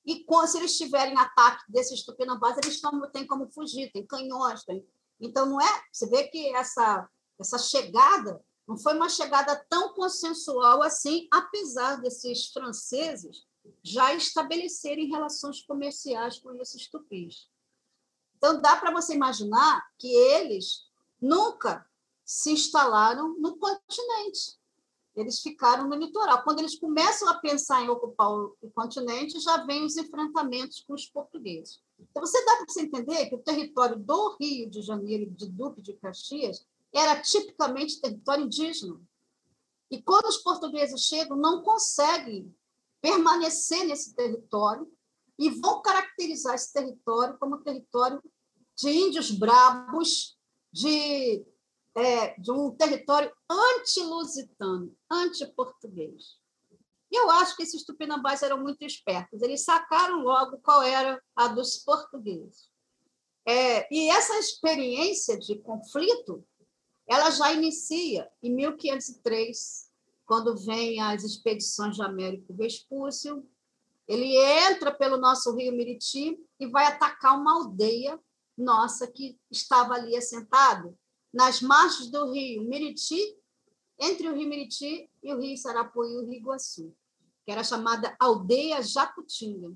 [0.07, 2.81] e se eles tiverem ataque desses tupinambás, eles
[3.11, 4.63] têm como fugir, tem canhões.
[4.63, 4.87] Tem...
[5.19, 5.83] Então, não é.
[5.91, 12.47] Você vê que essa, essa chegada não foi uma chegada tão consensual assim, apesar desses
[12.47, 13.47] franceses
[13.81, 17.49] já estabelecerem relações comerciais com esses tupis.
[18.37, 20.85] Então, dá para você imaginar que eles
[21.19, 21.85] nunca
[22.25, 24.57] se instalaram no continente.
[25.15, 26.43] Eles ficaram no litoral.
[26.43, 31.07] Quando eles começam a pensar em ocupar o continente, já vêm os enfrentamentos com os
[31.07, 31.81] portugueses.
[31.99, 35.81] Então, você dá para você entender que o território do Rio de Janeiro, de Duque
[35.81, 36.67] de Caxias,
[36.97, 38.99] era tipicamente território indígena.
[39.89, 42.53] E quando os portugueses chegam, não conseguem
[43.01, 44.91] permanecer nesse território
[45.39, 48.21] e vão caracterizar esse território como território
[48.75, 50.37] de índios brabos,
[50.73, 51.45] de,
[51.95, 56.37] é, de um território anti-lusitano, anti-português.
[57.09, 59.41] Eu acho que esses tupinambás eram muito espertos.
[59.41, 62.69] Eles sacaram logo qual era a dos portugueses.
[63.47, 66.45] É, e essa experiência de conflito,
[67.07, 69.89] ela já inicia em 1503,
[70.25, 73.47] quando vem as expedições de Américo Vespúcio.
[74.07, 74.35] Ele
[74.69, 78.19] entra pelo nosso rio Miriti e vai atacar uma aldeia
[78.57, 80.97] nossa que estava ali assentado
[81.33, 83.37] nas margens do rio Miriti
[83.99, 86.95] entre o Rio Miriti e o Rio Sarapuí e o Rio Iguaçu,
[87.45, 89.75] que era chamada Aldeia Jacutinga.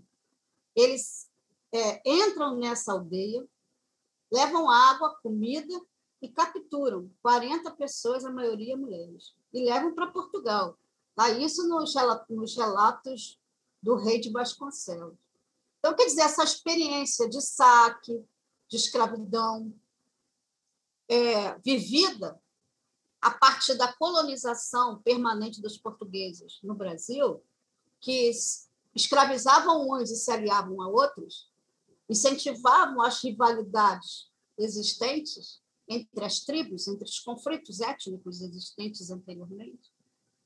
[0.75, 1.29] Eles
[1.73, 3.45] é, entram nessa aldeia,
[4.31, 5.81] levam água, comida
[6.21, 10.77] e capturam 40 pessoas, a maioria mulheres, e levam para Portugal.
[11.15, 11.29] Tá?
[11.31, 13.39] Isso nos relatos
[13.81, 15.17] do rei de Vasconcelos.
[15.79, 18.23] Então, quer dizer, essa experiência de saque,
[18.69, 19.73] de escravidão,
[21.09, 22.39] é, vivida
[23.19, 27.43] a partir da colonização permanente dos portugueses no Brasil,
[27.99, 28.31] que
[28.95, 31.51] escravizavam uns e se aliavam a outros,
[32.09, 35.60] incentivavam as rivalidades existentes
[35.91, 39.91] entre as tribos, entre os conflitos étnicos existentes anteriormente.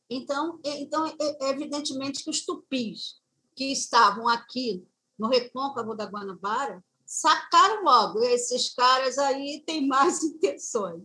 [0.09, 3.21] Então, é, então é, é evidentemente que os tupis
[3.55, 4.85] que estavam aqui
[5.17, 11.03] no recôncavo da Guanabara sacaram logo, esses caras aí têm mais intenções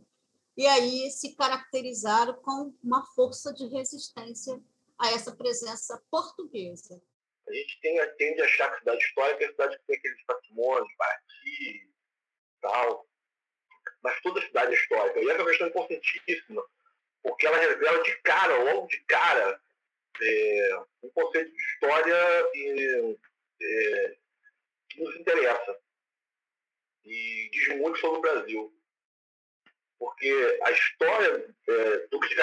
[0.57, 4.61] e aí se caracterizaram com uma força de resistência
[4.99, 7.01] a essa presença portuguesa.
[7.49, 9.97] A gente tem, tende a achar que a cidade histórica é a cidade que tem
[9.97, 11.91] aqueles patrimônios, Paraty
[12.61, 13.10] tal,
[14.03, 15.21] mas toda a cidade é histórica.
[15.21, 16.65] E essa é uma questão importantíssima,
[17.23, 19.61] porque ela revela de cara, logo de cara,
[20.23, 23.17] é, um conceito de história é,
[23.63, 24.17] é,
[24.89, 25.79] que nos interessa
[27.05, 28.81] e diz muito sobre o Brasil
[30.01, 32.41] porque a história é, Duque de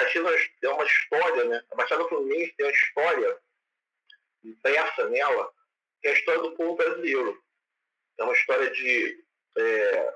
[0.64, 1.64] é uma história, né?
[1.72, 3.40] A Baixada Fluminense tem uma história
[4.44, 5.52] impressa nela,
[6.00, 7.44] que é a história do povo brasileiro.
[8.20, 9.26] É uma história de
[9.58, 10.14] é,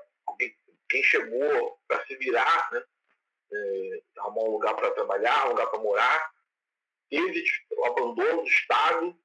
[0.92, 2.84] quem chegou para se virar, né?
[3.54, 6.32] É, arrumar um lugar para trabalhar, um lugar para morar,
[7.10, 9.18] teve o abandono do Estado,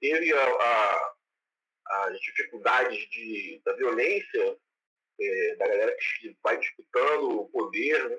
[0.00, 1.14] teve a, a,
[1.86, 4.58] as dificuldades de, da violência
[5.20, 8.10] é, da galera que vai disputando o poder.
[8.10, 8.18] Né?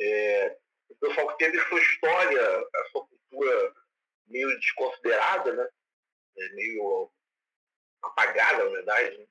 [0.00, 3.74] É, o pessoal que teve sua história, a sua cultura
[4.26, 5.68] meio desconsiderada, né?
[6.38, 7.10] É, meio
[8.02, 9.18] apagada, na verdade.
[9.18, 9.28] Né?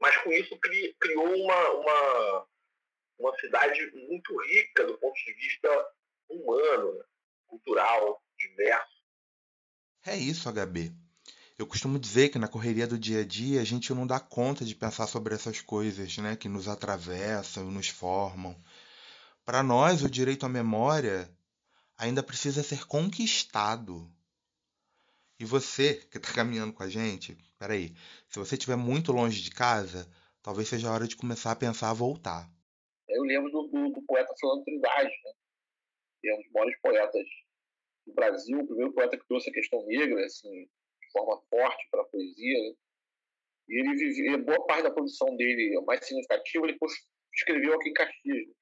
[0.00, 2.46] Mas com isso cri, criou uma, uma,
[3.18, 5.68] uma cidade muito rica do ponto de vista
[6.28, 7.04] humano, né?
[7.46, 9.00] cultural, diverso.
[10.06, 10.92] É isso, HB.
[11.58, 14.64] Eu costumo dizer que na correria do dia a dia a gente não dá conta
[14.64, 18.56] de pensar sobre essas coisas, né, que nos atravessam, nos formam.
[19.44, 21.30] Para nós, o direito à memória
[21.98, 24.10] ainda precisa ser conquistado.
[25.40, 27.94] E você que está caminhando com a gente, peraí,
[28.28, 30.06] se você estiver muito longe de casa,
[30.42, 32.46] talvez seja a hora de começar a pensar a voltar.
[33.08, 35.32] Eu lembro do, do, do poeta Solano Trindade, né?
[36.20, 37.26] que é um dos maiores poetas
[38.06, 40.68] do Brasil, o primeiro poeta que trouxe a questão negra, assim,
[41.10, 42.58] forma forte para a poesia.
[42.58, 42.74] Né?
[43.70, 46.78] E ele vivia, boa parte da produção dele, mais significativa, ele
[47.34, 48.46] escreveu aqui em Caxias.
[48.46, 48.54] Né?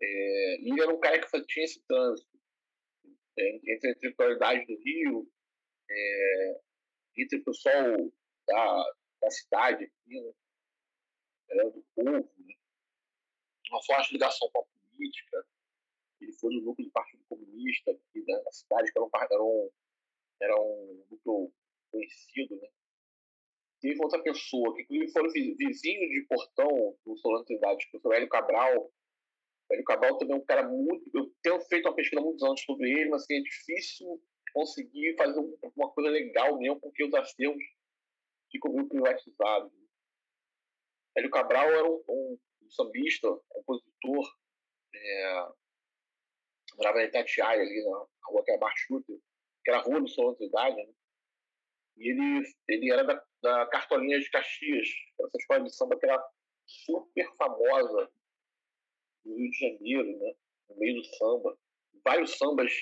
[0.00, 2.35] É, e ele era um cara que tinha esse trânsito é,
[3.38, 5.30] entre a intelectualidade do Rio,
[5.90, 6.60] é,
[7.18, 8.12] entre o pessoal
[8.46, 10.32] da, da cidade aqui, né?
[11.48, 12.54] Era do povo, né?
[13.70, 15.46] uma forte ligação com a política.
[16.20, 19.70] Ele foi do núcleo do Partido Comunista aqui da cidade, que era um, era um
[20.40, 21.52] era um grupo
[21.90, 22.68] conhecido, né?
[23.80, 28.28] teve outra pessoa, que inclusive vizinho de portão do Solano Trindade, que foi o Hélio
[28.28, 28.92] Cabral.
[29.70, 31.10] Hélio Cabral também é um cara muito.
[31.14, 35.16] Eu tenho feito uma pesquisa há muitos anos sobre ele, mas assim, é difícil conseguir
[35.16, 35.40] fazer
[35.76, 37.62] uma coisa legal mesmo, porque os acervos
[38.50, 39.72] ficam meio privatizados.
[41.16, 44.36] Hélio Cabral era um, um, um sambista, compositor,
[44.94, 45.48] é,
[46.76, 49.12] morava em Itatiaia, ali na rua que é Barchuta,
[49.64, 50.92] que era a rua do Solano Trindade, né?
[51.96, 54.88] E ele, ele era da, da Cartolinha de Caxias,
[55.20, 56.22] essa escola de samba que era
[56.66, 58.10] super famosa
[59.26, 60.34] no Rio de Janeiro, né?
[60.70, 61.58] no meio do samba.
[62.04, 62.72] Vários sambas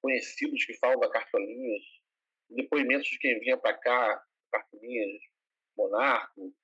[0.00, 1.82] conhecidos que falam da Cartolinhas,
[2.50, 5.22] depoimentos de quem vinha para cá, Cartolinhas,
[5.76, 6.54] Monarco,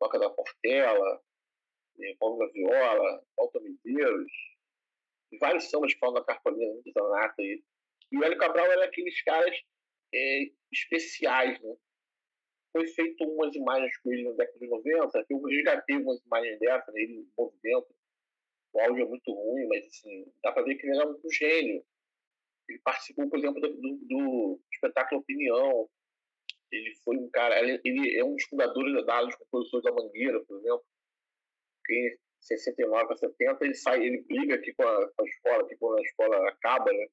[0.00, 1.22] Toca da Portela,
[2.00, 4.32] eh, Paulo da Viola, Alto Medeiros,
[5.38, 7.62] vários sambas que falam da Cartolinha, muito zanata aí.
[8.10, 9.56] E o Hélio Cabral era aqueles caras
[10.14, 11.76] é, especiais, né?
[12.72, 16.58] Foi feito umas imagens com ele na década de 90, que eu resgatei umas imagens
[16.58, 17.00] dessas, né?
[17.02, 17.94] ele em movimento.
[18.72, 21.84] O áudio é muito ruim, mas assim, dá para ver que ele era um gênio.
[22.68, 25.88] Ele participou, por exemplo, do, do, do espetáculo Opinião.
[26.70, 30.42] Ele foi um cara, ele, ele é um dos fundadores da dos compositores da Mangueira,
[30.44, 30.84] por exemplo.
[31.90, 35.76] Em 69 a 70 ele sai, ele briga aqui com a, com a escola, que
[35.76, 37.06] quando a escola acaba, né?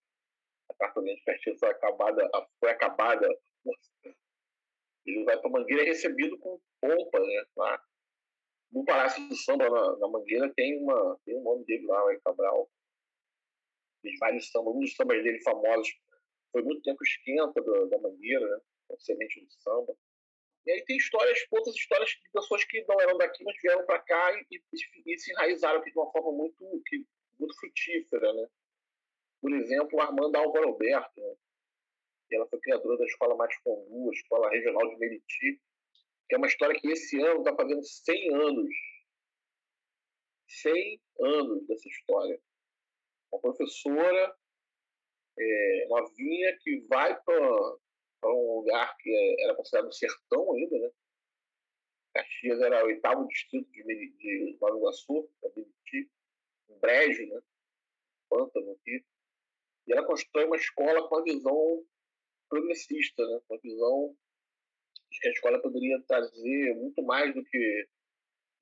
[0.70, 2.30] a cartolina de festinha foi acabada,
[2.60, 3.28] foi acabada.
[5.05, 7.45] Ele vai para Mangueira é recebido com pompa, né?
[7.57, 7.82] Lá.
[8.72, 12.22] No Palácio do Samba, na, na, Mangueira, tem, uma, tem um nome dele lá, o
[12.22, 12.70] Cabral.
[14.03, 15.89] Tem vários sambas, um dos sambas dele famosos
[16.51, 18.61] foi muito tempo esquenta da, da Mangueira, né?
[18.91, 19.95] Excelente do samba.
[20.65, 23.99] E aí tem histórias, outras histórias de pessoas que não eram daqui, mas vieram para
[23.99, 27.05] cá e, e, e, se enraizaram aqui de uma forma muito, que,
[27.39, 28.47] muito frutífera, né?
[29.41, 31.36] Por exemplo, Armanda Álvaro Alberto, né?
[32.32, 35.61] ela foi criadora da Escola Mais Condu, a Escola Regional de Meriti,
[36.30, 38.69] que é uma história que esse ano está fazendo 100 anos.
[40.47, 42.39] 100 anos dessa história.
[43.32, 44.38] Uma professora
[45.38, 47.75] é, novinha que vai para
[48.25, 50.89] um lugar que é, era considerado sertão ainda, né?
[52.13, 56.11] Caxias era o oitavo distrito de, de Iguaçu, Meriti,
[56.69, 57.41] um brejo, né?
[58.30, 59.03] Pântano aqui.
[59.88, 61.86] E ela constrói uma escola com uma visão
[62.49, 63.39] progressista, né?
[63.49, 64.15] uma visão
[65.12, 67.88] de que a escola poderia trazer muito mais do que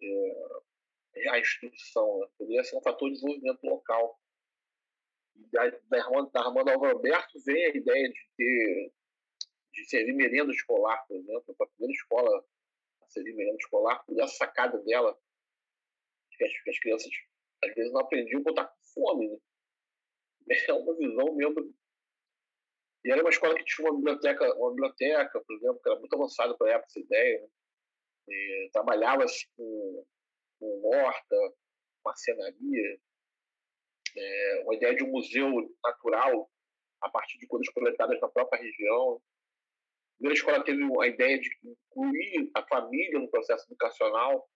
[0.01, 2.27] é, a instrução, né?
[2.37, 4.19] poderia ser um fator de desenvolvimento local.
[5.35, 8.91] E da, da, Armando, Armando Alberto vem a ideia de ter
[9.73, 12.45] de servir merenda escolar, por exemplo, a primeira escola
[13.01, 15.15] a servir merenda escolar, e a sacada dela,
[16.31, 17.11] que as, que as crianças
[17.63, 19.37] às vezes não aprendiam por estar com fome, né?
[20.67, 21.75] é uma visão mesmo.
[23.07, 26.13] E era uma escola que tinha uma biblioteca, uma biblioteca, por exemplo, que era muito
[26.13, 27.49] avançada para a época, essa ideia.
[28.27, 28.69] Né?
[28.73, 30.05] Trabalhava-se com,
[30.59, 31.55] com horta,
[32.03, 32.99] marcenaria,
[34.13, 35.49] é, uma ideia de um museu
[35.81, 36.51] natural
[36.99, 39.15] a partir de coisas coletadas na própria região.
[39.15, 44.49] A primeira escola teve a ideia de incluir a família no processo educacional,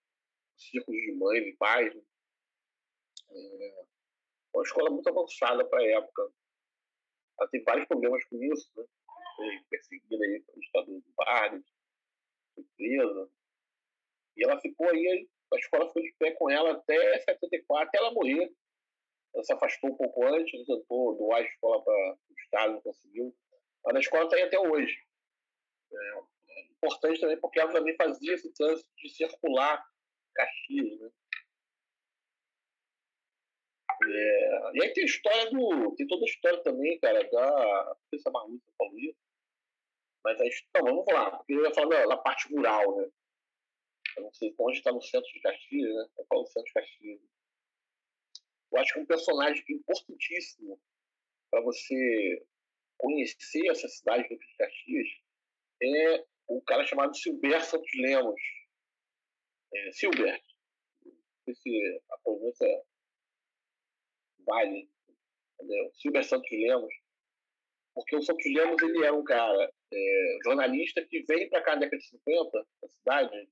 [0.57, 1.95] círculos de mães e pais.
[1.95, 2.01] Né?
[3.31, 3.83] É,
[4.53, 6.33] uma escola muito avançada para a época.
[7.41, 8.85] Ela tem vários problemas com isso, né?
[9.35, 11.63] Foi perseguida aí pelo Estado de Vargas,
[12.77, 13.29] presa.
[14.37, 18.13] E ela ficou aí, a escola foi de pé com ela até 74, até ela
[18.13, 18.53] morrer.
[19.33, 23.35] Ela se afastou um pouco antes, tentou doar a escola para o Estado, não conseguiu.
[23.83, 24.95] Mas a escola está aí até hoje.
[25.91, 29.83] É, é importante também porque ela também fazia esse trânsito de circular
[30.35, 31.09] Caxias, né?
[34.03, 35.95] É, e aí tem a história do.
[35.95, 37.85] Tem toda a história também, cara, da.
[37.85, 39.19] Não sei se a Marluta falou isso.
[40.23, 40.91] Mas a história.
[40.91, 43.11] Vamos falar, porque eu ia falar da, da parte rural, né?
[44.17, 46.09] Eu não sei onde está no centro de Caxias, né?
[46.17, 47.21] Eu falo centro de Caxias.
[48.71, 50.81] Eu acho que um personagem importantíssimo
[51.49, 52.45] para você
[52.97, 55.07] conhecer essa cidade do de Caxias
[55.83, 58.41] é o cara chamado Silber Santos Lemos.
[59.73, 60.41] É, Silber.
[61.05, 61.13] Não
[61.45, 62.83] sei se a pronúncia
[64.51, 64.89] Vale,
[65.55, 65.91] entendeu?
[65.93, 66.93] Silvio Santos Lemos,
[67.95, 71.79] porque o Santos Lemos ele é um cara é, jornalista que vem para cá na
[71.83, 73.49] década de 50, na cidade,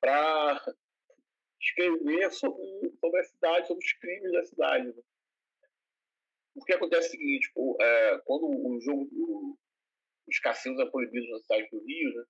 [0.00, 0.74] para
[1.60, 4.86] escrever sobre, sobre a cidade, sobre os crimes da cidade.
[4.88, 5.02] Né?
[6.52, 9.56] Porque acontece o seguinte, é, quando o jogo, o,
[10.26, 12.24] os cassinos são proibidos na cidade do Rio, né,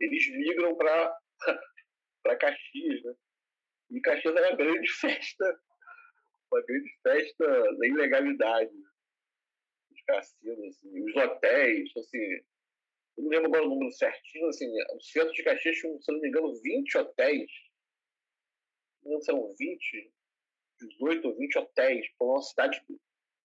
[0.00, 1.20] eles migram para
[2.40, 3.14] Caxias, né?
[3.90, 5.60] E Caxias era uma grande festa
[6.52, 8.72] uma grande festa da ilegalidade.
[9.92, 12.42] Os cassinos, assim, os hotéis, assim,
[13.16, 16.20] eu não lembro agora o número certinho, assim, o centro de Caxias tinha, se não
[16.20, 17.50] me engano, 20 hotéis.
[19.02, 20.12] Não lembro se eram 20,
[20.80, 22.06] 18 ou 20 hotéis.
[22.16, 22.82] Foi uma cidade,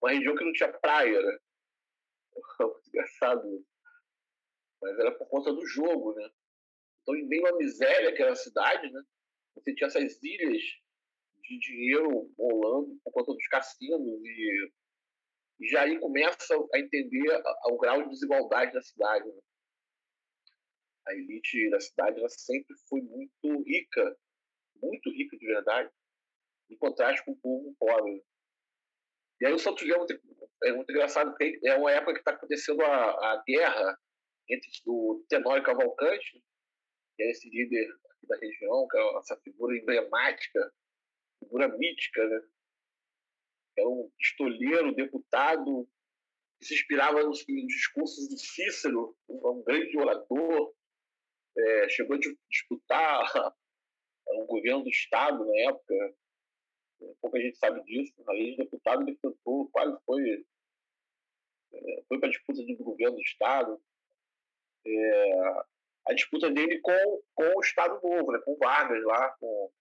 [0.02, 1.38] uma região que não tinha praia, né?
[2.88, 3.76] Engraçado isso.
[4.82, 6.30] Mas era por conta do jogo, né?
[7.02, 9.02] Então, em meio à miséria que era a cidade, né?
[9.54, 10.62] Você tinha essas ilhas
[11.46, 14.70] de dinheiro rolando por conta dos cassinos e,
[15.60, 19.26] e já aí começa a entender o grau de desigualdade da cidade.
[19.26, 19.40] Né?
[21.08, 24.18] A elite da cidade ela sempre foi muito rica,
[24.82, 25.90] muito rica de verdade,
[26.70, 28.24] em contraste com o povo pobre.
[29.40, 30.20] E aí o Santos é muito,
[30.64, 33.98] é muito engraçado, porque é uma época que está acontecendo a, a guerra
[34.48, 36.42] entre o Tenório Cavalcante,
[37.16, 37.88] que é esse líder
[38.22, 40.72] da região, que é essa figura emblemática,
[41.46, 42.40] figura mítica, né?
[43.78, 45.88] Era um pistoleiro, deputado,
[46.58, 50.74] que se inspirava nos, discursos de Cícero, um grande orador,
[51.56, 52.20] é, chegou a
[52.50, 53.24] disputar
[54.28, 56.16] o governo do Estado na época,
[57.20, 60.44] pouca gente sabe disso, além de deputado, ele tentou, quase foi,
[61.72, 63.80] é, foi para a disputa do governo do Estado.
[64.86, 65.40] É,
[66.08, 69.72] a disputa dele com, com o Estado Novo, né, com Vargas lá, com,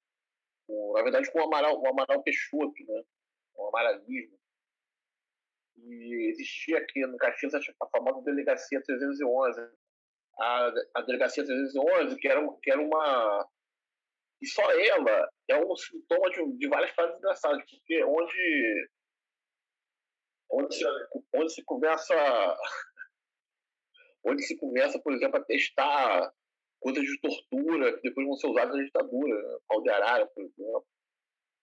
[0.68, 3.04] com, na verdade com o Amaral, o Amaral Peixoto, né,
[3.56, 4.38] o amaralismo.
[5.78, 9.62] E existia aqui no Caxias a famosa Delegacia 311.
[10.40, 13.48] A, a Delegacia 311, que era, que era uma.
[14.42, 18.90] E só ela é um sintoma de, de várias frases engraçadas, porque onde.
[20.52, 20.86] Onde se,
[21.34, 22.16] onde se começa
[24.24, 26.34] onde se começa, por exemplo, a testar
[26.86, 29.42] coisas de tortura que depois vão ser usadas na ditadura.
[29.42, 29.58] Né?
[29.68, 30.86] Pau de arara, por exemplo.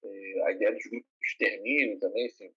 [0.05, 2.53] É, a ideia dos grupos de extermínio também, assim.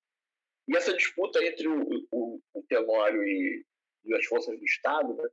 [0.67, 3.63] E essa disputa entre o, o, o Tenório e,
[4.05, 5.29] e, as forças do Estado né,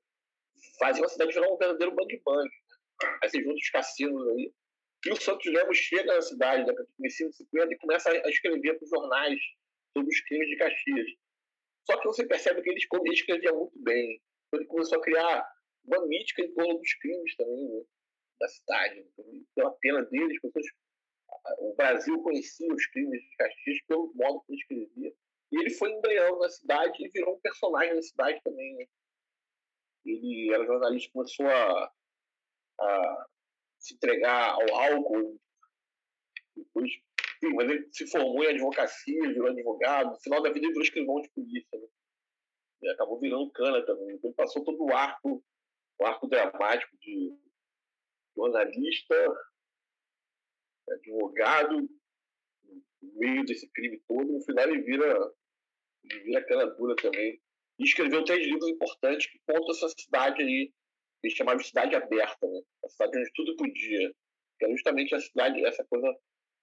[0.79, 2.45] fazia a cidade virar um verdadeiro bang-bang.
[2.45, 3.19] Né?
[3.23, 4.53] Aí você junta os cassinos aí.
[5.07, 8.85] E o Santos Lemos chega na cidade, né, no 50, e começa a escrever para
[8.85, 9.41] os jornais
[9.97, 11.11] sobre os crimes de Caxias.
[11.91, 14.21] Só que você percebe que ele, ele escrevia muito bem
[14.57, 15.52] ele começou a criar
[15.85, 17.85] uma mítica em torno dos crimes também, né?
[18.41, 19.07] da cidade.
[19.55, 20.67] Pela pena deles, pessoas,
[21.59, 25.15] o Brasil conhecia os crimes de Caxias pelo modo que ele escrevia.
[25.53, 28.75] E ele foi embreando na cidade e virou um personagem na cidade também.
[28.77, 28.87] Né?
[30.07, 31.93] Ele era jornalista, começou a,
[32.81, 33.27] a
[33.79, 35.39] se entregar ao álcool,
[36.57, 36.91] depois
[37.43, 40.13] Sim, mas ele se formou em advocacia, virou advogado.
[40.13, 41.77] No final da vida, ele virou escrivão de polícia.
[41.77, 42.93] Né?
[42.93, 44.15] acabou virando cana também.
[44.15, 45.43] Então ele passou todo o arco,
[45.99, 47.37] o arco dramático de
[48.37, 49.15] jornalista,
[50.91, 51.89] advogado,
[53.03, 55.33] no meio desse crime todo, no final ele vira,
[56.05, 57.41] ele vira cana dura também.
[57.79, 60.73] E escreveu três livros importantes que contam essa cidade aí,
[61.21, 62.61] que ele chamava de cidade aberta, né?
[62.85, 64.15] A cidade onde tudo podia.
[64.59, 66.07] Que era justamente a cidade, essa coisa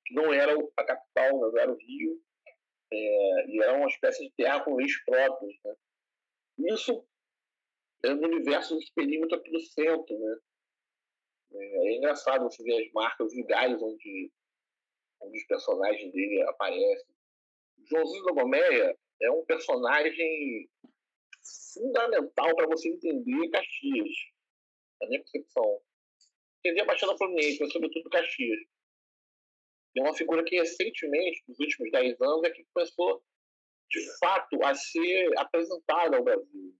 [0.05, 2.21] que não era a capital, não era o Rio,
[2.91, 5.75] é, e era uma espécie de terra com leis próprios, né?
[6.73, 7.05] Isso
[8.03, 10.37] é no universo dos perímetros aqui do centro, né?
[11.51, 14.31] É, é, engraçado você ver as marcas, os lugares onde,
[15.21, 17.15] onde os personagens dele aparecem.
[17.89, 20.69] Joãozinho da Gomeia é um personagem
[21.73, 24.15] fundamental para você entender Caxias,
[25.01, 25.81] na minha concepção.
[26.59, 28.59] Entender a Baixada Fluminense, mas sobretudo Caxias.
[29.97, 33.23] É uma figura que recentemente, nos últimos 10 anos, é que começou
[33.89, 36.78] de fato a ser apresentada ao Brasil.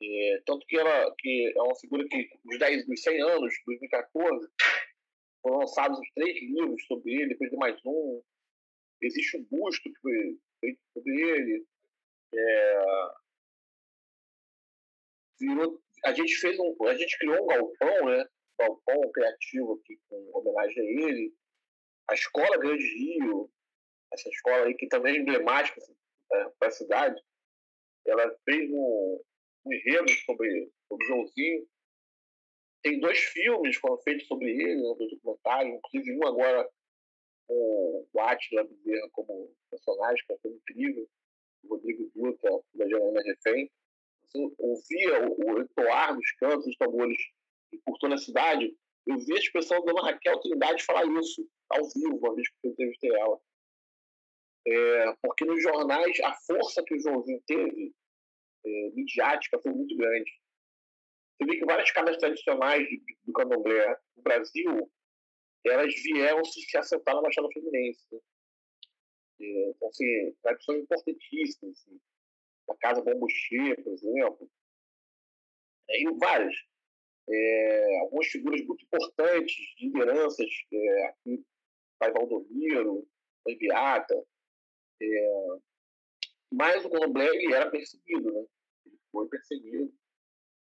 [0.00, 4.48] É, tanto que ela que é uma figura que, nos 10, dos 100 anos, 2014,
[5.42, 8.22] foram lançados os três livros sobre ele, depois de mais um.
[9.00, 11.66] Existe um busto que foi feito sobre ele.
[12.34, 12.84] É,
[15.40, 18.24] virou, a gente fez um, a gente criou um galpão, né?
[18.58, 21.34] Galpão criativo aqui com homenagem a ele.
[22.10, 23.50] A Escola Grande Rio,
[24.12, 25.94] essa escola aí, que também é emblemática assim,
[26.58, 27.22] para a cidade,
[28.06, 29.20] ela fez um,
[29.68, 31.68] um enredo sobre, sobre o Joãozinho.
[32.82, 36.68] Tem dois filmes foram feitos sobre ele, né, dois documentários, inclusive um agora
[37.46, 41.08] com o Atila Bezerra como personagem, que foi incrível,
[41.64, 43.70] o Rodrigo Dutra, da Janaína Refém.
[44.22, 47.18] Você ouvia o, entoar dos cantos, dos tambores
[47.84, 48.74] por toda a cidade,
[49.06, 52.56] eu vi a expressão da Dona Raquel Trindade falar isso ao vivo, uma vez que
[52.62, 53.40] eu entrevistei ela.
[54.66, 57.94] É, porque nos jornais a força que o Joãozinho teve,
[58.68, 60.30] é, midiática, foi muito grande.
[61.36, 62.86] Você vê que várias câmeras tradicionais
[63.24, 64.90] do candomblé no Brasil,
[65.64, 68.04] elas vieram se assentar na Baixada Fluminense.
[68.10, 68.18] Né?
[69.40, 71.78] É, então, assim, tradições importantíssimas.
[71.78, 72.00] Assim.
[72.70, 74.50] A Casa Bombochê, por exemplo.
[75.88, 76.54] é, e várias.
[77.30, 81.44] É, algumas figuras muito importantes, de lideranças, é, aqui,
[81.98, 83.06] Pai Valdomiro,
[83.44, 84.14] Pai Beata,
[85.00, 85.58] é,
[86.50, 88.46] mas o Candomblé ele era perseguido, né?
[89.18, 89.92] Foi perseguido.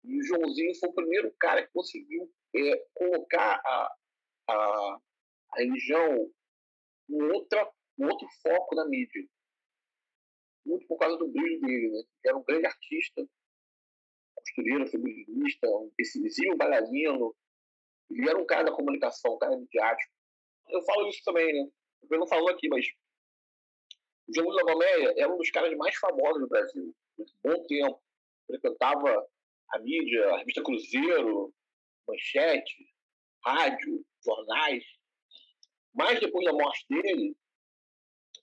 [0.03, 3.95] E o Joãozinho foi o primeiro cara que conseguiu é, colocar a,
[4.49, 5.01] a,
[5.51, 6.33] a religião
[7.09, 9.23] em, outra, em outro foco na mídia.
[10.65, 11.99] Muito por causa do brilho dele, né?
[11.99, 13.29] Ele era um grande artista,
[14.35, 17.35] costureiro, figurinista, um decisivo bailarino.
[18.09, 20.11] Ele era um cara da comunicação, um cara midiático.
[20.69, 21.69] Eu falo isso também, né?
[22.09, 22.87] Eu não falou aqui, mas
[24.27, 26.95] o João da Gomeia era um dos caras mais famosos do Brasil.
[27.15, 28.08] Por um bom tempo.
[28.49, 29.27] Frequentava
[29.69, 31.53] a mídia, a revista Cruzeiro,
[32.07, 32.87] Manchete,
[33.45, 34.83] rádio, jornais.
[35.93, 37.35] Mas depois da morte dele,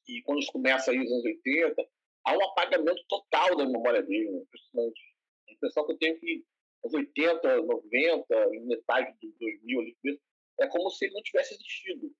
[0.06, 1.88] e quando isso começa aí nos anos 80,
[2.24, 4.30] há um apagamento total da memória dele.
[4.30, 4.42] Né?
[4.42, 5.00] Impressionante.
[5.48, 6.44] A impressão que eu tenho que
[6.84, 10.20] nos 80, 90, metade de 2000,
[10.60, 12.14] é como se ele não tivesse existido.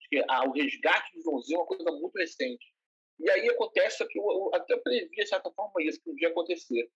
[0.00, 2.74] Porque ah, o resgate do Joãozinho é uma coisa muito recente.
[3.20, 6.90] E aí acontece que eu, eu até previ, de certa forma, isso que podia acontecer.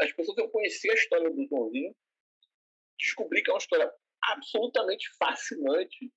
[0.00, 1.94] As pessoas eu conhecer a história do Joãozinho,
[2.98, 3.92] descobri que é uma história
[4.22, 6.12] absolutamente fascinante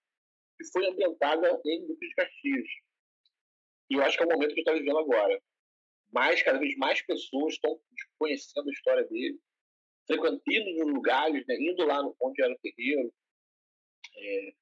[0.57, 2.67] que foi ambientada em Duque de Caxias.
[3.89, 5.41] E eu acho que é o momento que está vivendo agora.
[6.11, 7.79] Mais, cada vez mais pessoas estão
[8.17, 9.39] conhecendo a história dele,
[10.07, 13.13] frequentando nos lugares, né, indo lá onde era o terreiro,
[14.15, 14.53] é,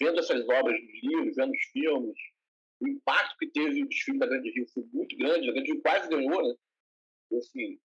[0.00, 2.18] vendo essas obras dos livros, vendo os filmes,
[2.80, 5.82] o impacto que teve o desfile da Grande Rio foi muito grande, a Grande Rio
[5.82, 6.54] quase ganhou, né?
[7.36, 7.78] Assim,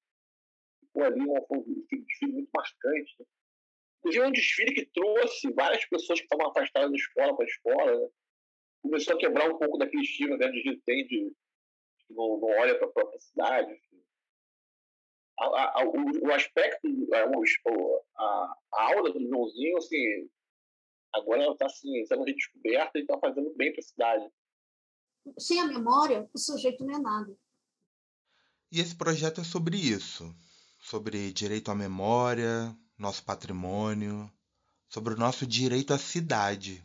[0.94, 3.16] ficou ali um, um desfile muito marcante.
[3.20, 3.26] Né?
[4.00, 7.48] Inclusive, é um desfile que trouxe várias pessoas que estavam afastadas da escola para a
[7.48, 8.10] escola, né?
[8.82, 11.34] Começou a quebrar um pouco daquele estilo a Grande Rio tem de
[12.06, 13.72] que não, não olha para a própria cidade.
[13.72, 14.04] Assim.
[15.39, 20.30] A, a, o, o, aspecto, a, a, a aula do Joãozinho, assim,
[21.14, 24.30] agora ela está assim, sendo redescoberta e está fazendo bem para a cidade
[25.39, 27.38] sem a memória, o sujeito não é nada.
[28.72, 30.34] E esse projeto é sobre isso,
[30.84, 34.31] sobre direito à memória, nosso patrimônio,
[34.89, 36.84] sobre o nosso direito à cidade.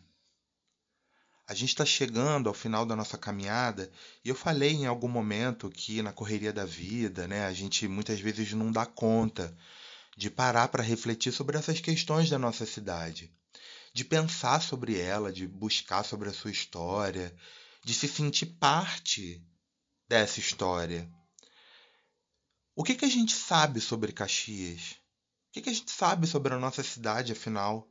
[1.47, 3.91] A gente está chegando ao final da nossa caminhada
[4.25, 8.21] e eu falei em algum momento que na correria da vida, né, a gente muitas
[8.21, 9.57] vezes não dá conta
[10.17, 13.33] de parar para refletir sobre essas questões da nossa cidade,
[13.93, 17.35] de pensar sobre ela, de buscar sobre a sua história,
[17.85, 19.43] de se sentir parte
[20.09, 21.11] dessa história.
[22.79, 24.93] O que, que a gente sabe sobre Caxias?
[25.49, 27.91] O que, que a gente sabe sobre a nossa cidade, afinal?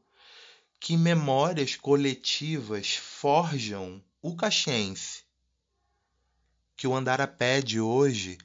[0.79, 5.23] Que memórias coletivas forjam o caxiense?
[6.77, 8.37] Que o andar a pé de hoje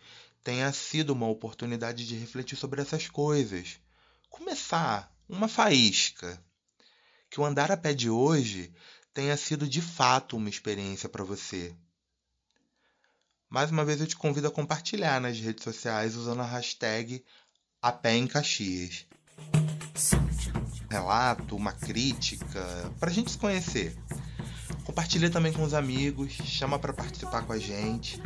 [0.43, 3.78] tenha sido uma oportunidade de refletir sobre essas coisas.
[4.28, 6.45] Começar uma faísca.
[7.30, 8.74] Que o andar a pé de hoje
[9.14, 11.72] tenha sido de fato uma experiência para você.
[13.53, 17.22] Mais uma vez eu te convido a compartilhar nas redes sociais usando a hashtag
[17.82, 19.05] A Pé em Caxias.
[20.88, 22.64] Relato, uma crítica,
[22.98, 23.94] para a gente se conhecer.
[24.84, 28.22] Compartilha também com os amigos, chama para participar com a gente.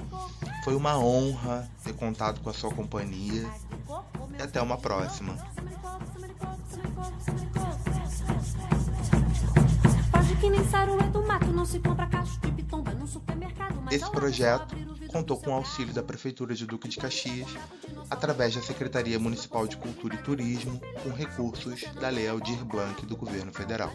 [0.62, 3.50] Foi uma honra ter contado com a sua companhia.
[4.38, 5.36] E até uma próxima.
[13.90, 14.85] Esse projeto
[15.16, 17.48] contou com o auxílio da Prefeitura de Duque de Caxias,
[18.10, 23.16] através da Secretaria Municipal de Cultura e Turismo, com recursos da Lei Aldir Blanc do
[23.16, 23.90] Governo Federal.